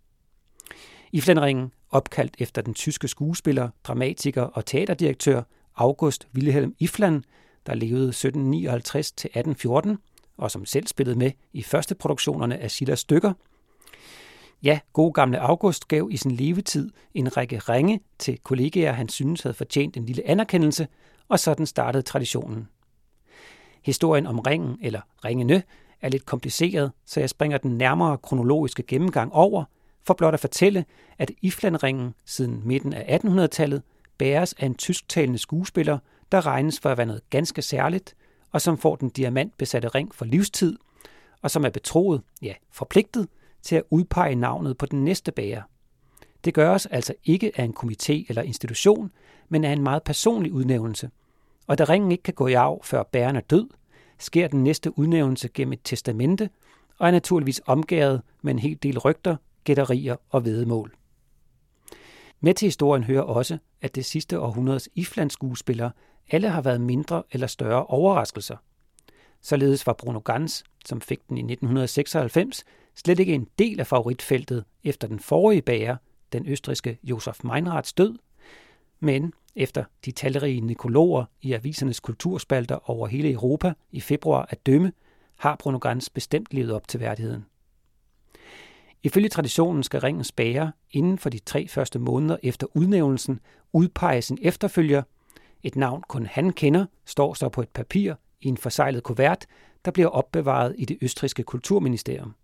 Iflandringen, 1.13 1.73
opkaldt 1.91 2.37
efter 2.39 2.63
den 2.63 2.75
tyske 2.75 3.09
skuespiller, 3.09 3.69
dramatiker 3.85 4.43
og 4.43 4.67
teaterdirektør 4.67 5.43
August 5.77 6.29
Wilhelm 6.35 6.75
Ifland, 6.79 7.23
der 7.67 7.75
levede 7.75 8.09
1759 8.09 9.13
til 9.13 9.29
1814, 9.29 9.99
og 10.37 10.51
som 10.51 10.67
selv 10.67 10.87
spillede 10.87 11.19
med 11.19 11.31
i 11.53 11.63
første 11.63 11.95
produktionerne 11.95 12.59
af 12.59 12.71
Schillers 12.71 13.01
stykker. 13.01 13.33
Ja, 14.63 14.81
god 14.93 15.13
gamle 15.13 15.41
August 15.41 15.89
gav 15.89 16.09
i 16.11 16.17
sin 16.17 16.31
levetid 16.31 16.91
en 17.15 17.37
række 17.37 17.59
ringe 17.59 18.01
til 18.19 18.39
kollegaer, 18.39 18.93
han 18.93 19.09
synes 19.09 19.43
havde 19.43 19.55
fortjent 19.55 19.97
en 19.97 20.07
lille 20.07 20.29
anerkendelse, 20.29 20.89
og 21.29 21.41
sådan 21.41 21.67
startede 21.67 22.03
traditionen. 22.03 22.69
Historien 23.83 24.27
om 24.27 24.39
ringen, 24.39 24.79
eller 24.83 25.01
ringene, 25.25 25.63
er 26.01 26.09
lidt 26.09 26.27
kompliceret, 26.27 26.93
så 27.07 27.21
jeg 27.21 27.31
springer 27.31 27.59
den 27.59 27.79
nærmere 27.79 28.19
kronologiske 28.19 28.83
gennemgang 28.83 29.33
over, 29.33 29.65
for 30.03 30.15
blot 30.15 30.35
at 30.35 30.41
fortælle, 30.41 30.85
at 31.19 31.31
Iflandringen 31.43 32.15
siden 32.25 32.63
midten 32.65 32.93
af 32.93 33.19
1800-tallet 33.25 33.83
bæres 34.19 34.53
af 34.53 34.67
en 34.67 34.75
tysktalende 34.75 35.39
skuespiller, 35.39 35.99
der 36.33 36.47
regnes 36.47 36.81
for 36.81 36.91
at 36.91 36.99
være 36.99 37.07
noget 37.07 37.31
ganske 37.31 37.63
særligt, 37.63 38.17
og 38.53 38.61
som 38.61 38.79
får 38.79 38.97
den 38.97 39.09
diamantbesatte 39.09 39.89
ring 39.89 40.15
for 40.15 40.25
livstid, 40.25 40.77
og 41.43 41.51
som 41.51 41.65
er 41.65 41.71
betroet, 41.71 42.23
ja, 42.43 42.55
forpligtet 42.71 43.29
til 43.63 43.77
at 43.77 43.83
udpege 43.91 44.35
navnet 44.35 44.79
på 44.79 44.87
den 44.87 45.05
næste 45.05 45.33
bærer. 45.33 45.63
Det 46.45 46.55
gøres 46.55 46.87
altså 46.87 47.15
ikke 47.25 47.53
af 47.55 47.65
en 47.65 47.75
komité 47.79 48.25
eller 48.29 48.43
institution, 48.43 49.11
men 49.49 49.65
af 49.65 49.73
en 49.73 49.83
meget 49.83 50.03
personlig 50.03 50.53
udnævnelse. 50.53 51.11
Og 51.67 51.79
da 51.79 51.85
ringen 51.85 52.13
ikke 52.13 52.23
kan 52.23 52.35
gå 52.35 52.47
i 52.47 52.53
arv, 52.53 52.85
før 52.85 53.03
bæren 53.03 53.37
er 53.37 53.41
død, 53.41 53.69
sker 54.19 54.49
den 54.49 54.65
næste 54.65 54.99
udnævnelse 54.99 55.49
gennem 55.49 55.73
et 55.73 55.81
testamente, 55.85 56.51
og 56.99 57.07
er 57.07 57.11
naturligvis 57.11 57.61
omgæret 57.67 58.23
med 58.43 58.53
en 58.53 58.59
hel 58.59 58.79
del 58.83 58.99
rygter, 58.99 59.37
gætterier 59.65 60.17
og 60.31 60.45
vedemål. 60.45 60.95
Med 62.45 62.55
til 62.55 62.67
historien 62.67 63.05
hører 63.05 63.23
også, 63.23 63.59
at 63.83 63.95
det 63.95 64.05
sidste 64.05 64.41
århundredes 64.41 64.89
iflandsskuespillere 64.95 65.91
alle 66.31 66.49
har 66.49 66.63
været 66.63 66.81
mindre 66.81 67.23
eller 67.31 67.47
større 67.47 67.87
overraskelser. 67.87 68.57
Således 69.41 69.87
var 69.87 69.93
Bruno 69.93 70.19
Gans, 70.19 70.65
som 70.87 71.01
fik 71.01 71.29
den 71.29 71.37
i 71.37 71.41
1996, 71.41 72.65
slet 72.95 73.21
ikke 73.21 73.35
en 73.35 73.49
del 73.59 73.81
af 73.81 73.87
favoritfeltet 73.87 74.65
efter 74.85 75.09
den 75.09 75.21
forrige 75.21 75.63
bager, 75.63 75.97
den 76.33 76.47
østriske 76.47 76.99
Josef 77.03 77.45
Meinrads 77.45 77.93
død, 77.93 78.19
men 79.01 79.33
efter 79.57 79.85
de 80.05 80.11
talrige 80.11 80.61
nekologer 80.61 81.25
i 81.43 81.53
avisernes 81.53 82.01
kulturspalter 82.01 82.91
over 82.91 83.07
hele 83.07 83.33
Europa 83.33 83.73
i 83.91 84.01
februar 84.01 84.47
at 84.51 84.67
dømme, 84.67 84.93
har 85.39 85.57
Bruno 85.57 85.79
Gans 85.79 86.11
bestemt 86.11 86.55
levet 86.55 86.73
op 86.73 86.89
til 86.89 87.01
værdigheden. 87.01 87.45
Ifølge 89.05 89.29
traditionen 89.29 89.83
skal 89.83 90.01
ringens 90.01 90.33
bærer 90.33 90.71
inden 90.91 91.19
for 91.19 91.31
de 91.31 91.39
tre 91.39 91.69
første 91.69 91.99
måneder 91.99 92.37
efter 92.43 92.67
udnævnelsen 92.75 93.41
udpege 93.73 94.23
sin 94.23 94.39
efterfølger. 94.43 95.03
Et 95.63 95.77
navn 95.77 96.03
kun 96.09 96.27
han 96.27 96.53
kender, 96.53 96.87
står 97.07 97.35
så 97.35 97.49
på 97.49 97.63
et 97.63 97.69
papir 97.69 98.15
i 98.41 98.49
en 98.49 98.57
forsejlet 98.57 99.03
kuvert, 99.03 99.47
der 99.85 99.91
bliver 99.91 100.09
opbevaret 100.09 100.75
i 100.79 100.85
det 100.85 100.99
østriske 101.03 101.43
kulturministerium. 101.43 102.35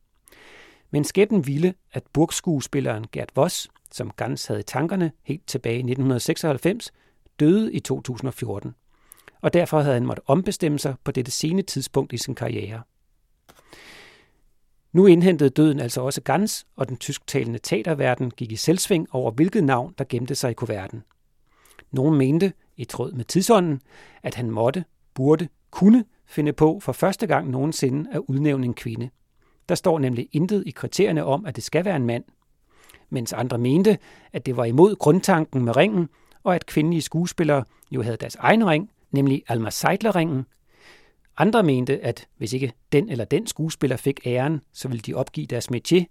Men 0.91 1.05
skæbnen 1.05 1.47
ville, 1.47 1.75
at 1.93 2.03
burgskuespilleren 2.13 3.07
Gert 3.13 3.31
Voss, 3.35 3.69
som 3.93 4.11
Gans 4.11 4.47
havde 4.47 4.61
i 4.61 4.65
tankerne 4.65 5.13
helt 5.23 5.47
tilbage 5.47 5.77
i 5.77 5.79
1996, 5.79 6.93
døde 7.41 7.73
i 7.73 7.81
2014. 7.81 8.75
Og 9.41 9.53
derfor 9.53 9.81
havde 9.81 9.95
han 9.95 10.07
måttet 10.07 10.25
ombestemme 10.27 10.79
sig 10.79 10.95
på 11.05 11.13
dette 11.13 11.31
sene 11.31 11.63
tidspunkt 11.63 12.13
i 12.13 12.17
sin 12.17 12.35
karriere. 12.35 12.83
Nu 14.93 15.07
indhentede 15.07 15.51
døden 15.51 15.81
altså 15.81 16.01
også 16.01 16.21
Gans, 16.21 16.67
og 16.77 16.89
den 16.89 16.97
tysktalende 16.97 17.59
teaterverden 17.59 18.31
gik 18.31 18.53
i 18.53 18.57
selvsving 18.57 19.09
over, 19.13 19.31
hvilket 19.31 19.65
navn, 19.65 19.95
der 19.99 20.05
gemte 20.09 20.35
sig 20.35 20.51
i 20.51 20.55
kuverten. 20.55 21.03
Nogen 21.93 22.19
mente, 22.19 22.53
i 22.77 22.85
tråd 22.85 23.13
med 23.13 23.25
tidsånden, 23.25 23.81
at 24.23 24.35
han 24.35 24.51
måtte, 24.51 24.85
burde, 25.15 25.49
kunne 25.71 26.05
finde 26.27 26.53
på 26.53 26.81
for 26.81 26.93
første 26.93 27.27
gang 27.27 27.51
nogensinde 27.51 28.11
at 28.13 28.23
udnævne 28.29 28.67
en 28.67 28.75
kvinde. 28.75 29.11
Der 29.69 29.75
står 29.75 29.99
nemlig 29.99 30.29
intet 30.33 30.63
i 30.67 30.71
kriterierne 30.71 31.25
om, 31.25 31.47
at 31.47 31.57
det 31.57 31.65
skal 31.65 31.85
være 31.85 31.97
en 31.97 32.07
mand, 32.07 32.25
mens 33.11 33.33
andre 33.33 33.59
mente, 33.59 33.99
at 34.33 34.47
det 34.47 34.57
var 34.57 34.65
imod 34.65 34.97
grundtanken 34.97 35.65
med 35.65 35.77
ringen, 35.77 36.09
og 36.43 36.55
at 36.55 36.67
kvindelige 36.67 37.03
skuespillere 37.03 37.65
jo 37.91 38.03
havde 38.03 38.17
deres 38.17 38.37
egen 38.37 38.67
ring, 38.67 38.91
nemlig 39.11 39.43
Alma 39.49 39.71
Seidler-ringen, 39.71 40.47
andre 41.37 41.63
mente, 41.63 42.05
at 42.05 42.29
hvis 42.37 42.53
ikke 42.53 42.73
den 42.93 43.09
eller 43.09 43.25
den 43.25 43.47
skuespiller 43.47 43.97
fik 43.97 44.21
æren, 44.27 44.61
så 44.73 44.89
ville 44.89 45.01
de 45.01 45.15
opgive 45.15 45.47
deres 45.47 45.69
métier. 45.75 46.05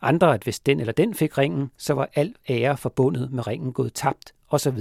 Andre, 0.00 0.34
at 0.34 0.42
hvis 0.42 0.60
den 0.60 0.80
eller 0.80 0.92
den 0.92 1.14
fik 1.14 1.38
ringen, 1.38 1.70
så 1.78 1.94
var 1.94 2.08
al 2.14 2.34
ære 2.48 2.76
forbundet 2.76 3.32
med 3.32 3.46
ringen 3.46 3.72
gået 3.72 3.94
tabt, 3.94 4.34
osv. 4.48 4.78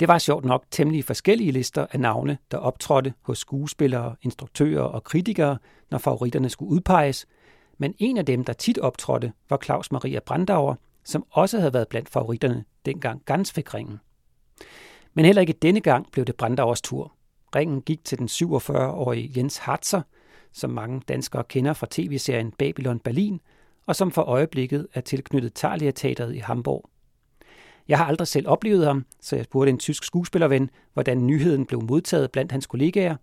Det 0.00 0.08
var 0.08 0.18
sjovt 0.18 0.44
nok 0.44 0.64
temmelig 0.70 1.04
forskellige 1.04 1.52
lister 1.52 1.86
af 1.92 2.00
navne, 2.00 2.38
der 2.50 2.58
optrådte 2.58 3.14
hos 3.22 3.38
skuespillere, 3.38 4.16
instruktører 4.22 4.82
og 4.82 5.04
kritikere, 5.04 5.58
når 5.90 5.98
favoritterne 5.98 6.48
skulle 6.48 6.70
udpeges, 6.70 7.26
men 7.78 7.94
en 7.98 8.16
af 8.16 8.26
dem, 8.26 8.44
der 8.44 8.52
tit 8.52 8.78
optrådte, 8.78 9.32
var 9.50 9.58
Claus 9.64 9.92
Maria 9.92 10.20
Brandauer, 10.20 10.74
som 11.04 11.24
også 11.30 11.58
havde 11.58 11.74
været 11.74 11.88
blandt 11.88 12.08
favoritterne, 12.08 12.64
dengang 12.86 13.22
Gans 13.24 13.52
fik 13.52 13.74
ringen. 13.74 14.00
Men 15.14 15.24
heller 15.24 15.40
ikke 15.40 15.52
denne 15.52 15.80
gang 15.80 16.10
blev 16.12 16.24
det 16.24 16.36
Brandauers 16.36 16.80
tur. 16.80 17.12
Ringen 17.54 17.82
gik 17.82 18.04
til 18.04 18.18
den 18.18 18.26
47-årige 18.26 19.32
Jens 19.36 19.56
Hartzer, 19.56 20.02
som 20.52 20.70
mange 20.70 21.02
danskere 21.08 21.44
kender 21.44 21.72
fra 21.72 21.86
tv-serien 21.90 22.52
Babylon 22.52 22.98
Berlin, 22.98 23.40
og 23.86 23.96
som 23.96 24.10
for 24.10 24.22
øjeblikket 24.22 24.86
er 24.94 25.00
tilknyttet 25.00 25.54
Thalia 25.54 25.90
Teateret 25.90 26.34
i 26.34 26.38
Hamburg. 26.38 26.90
Jeg 27.88 27.98
har 27.98 28.04
aldrig 28.04 28.28
selv 28.28 28.48
oplevet 28.48 28.86
ham, 28.86 29.04
så 29.20 29.36
jeg 29.36 29.44
spurgte 29.44 29.70
en 29.70 29.78
tysk 29.78 30.04
skuespillerven, 30.04 30.70
hvordan 30.92 31.26
nyheden 31.26 31.66
blev 31.66 31.82
modtaget 31.82 32.30
blandt 32.30 32.52
hans 32.52 32.66
kollegaer, 32.66 33.16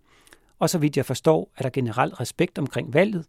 og 0.58 0.70
så 0.70 0.78
vidt 0.78 0.96
jeg 0.96 1.06
forstår, 1.06 1.50
er 1.56 1.62
der 1.62 1.70
generelt 1.70 2.20
respekt 2.20 2.58
omkring 2.58 2.94
valget. 2.94 3.24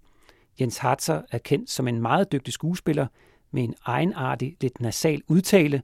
Jens 0.59 0.77
Hartzer 0.77 1.21
er 1.31 1.37
kendt 1.37 1.69
som 1.69 1.87
en 1.87 2.01
meget 2.01 2.31
dygtig 2.31 2.53
skuespiller 2.53 3.07
med 3.51 3.63
en 3.63 3.75
egenartig, 3.85 4.57
lidt 4.61 4.81
nasal 4.81 5.21
udtale, 5.27 5.81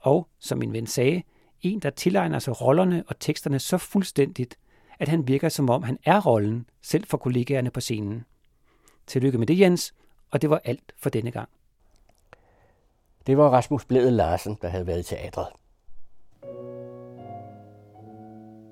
og, 0.00 0.28
som 0.38 0.58
min 0.58 0.72
ven 0.72 0.86
sagde, 0.86 1.22
en, 1.62 1.78
der 1.80 1.90
tilegner 1.90 2.38
sig 2.38 2.60
rollerne 2.60 3.04
og 3.06 3.18
teksterne 3.18 3.58
så 3.58 3.78
fuldstændigt, 3.78 4.58
at 4.98 5.08
han 5.08 5.28
virker 5.28 5.48
som 5.48 5.70
om 5.70 5.82
han 5.82 5.98
er 6.04 6.26
rollen, 6.26 6.66
selv 6.82 7.06
for 7.06 7.16
kollegaerne 7.16 7.70
på 7.70 7.80
scenen. 7.80 8.24
Tillykke 9.06 9.38
med 9.38 9.46
det, 9.46 9.58
Jens, 9.58 9.94
og 10.30 10.42
det 10.42 10.50
var 10.50 10.60
alt 10.64 10.92
for 10.98 11.10
denne 11.10 11.30
gang. 11.30 11.48
Det 13.26 13.38
var 13.38 13.50
Rasmus 13.50 13.84
Blæde 13.84 14.10
Larsen, 14.10 14.58
der 14.62 14.68
havde 14.68 14.86
været 14.86 15.00
i 15.00 15.02
teatret. 15.02 15.48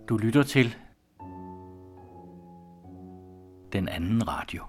Du 0.09 0.17
lytter 0.17 0.43
til 0.43 0.77
den 3.73 3.89
anden 3.89 4.29
radio. 4.29 4.63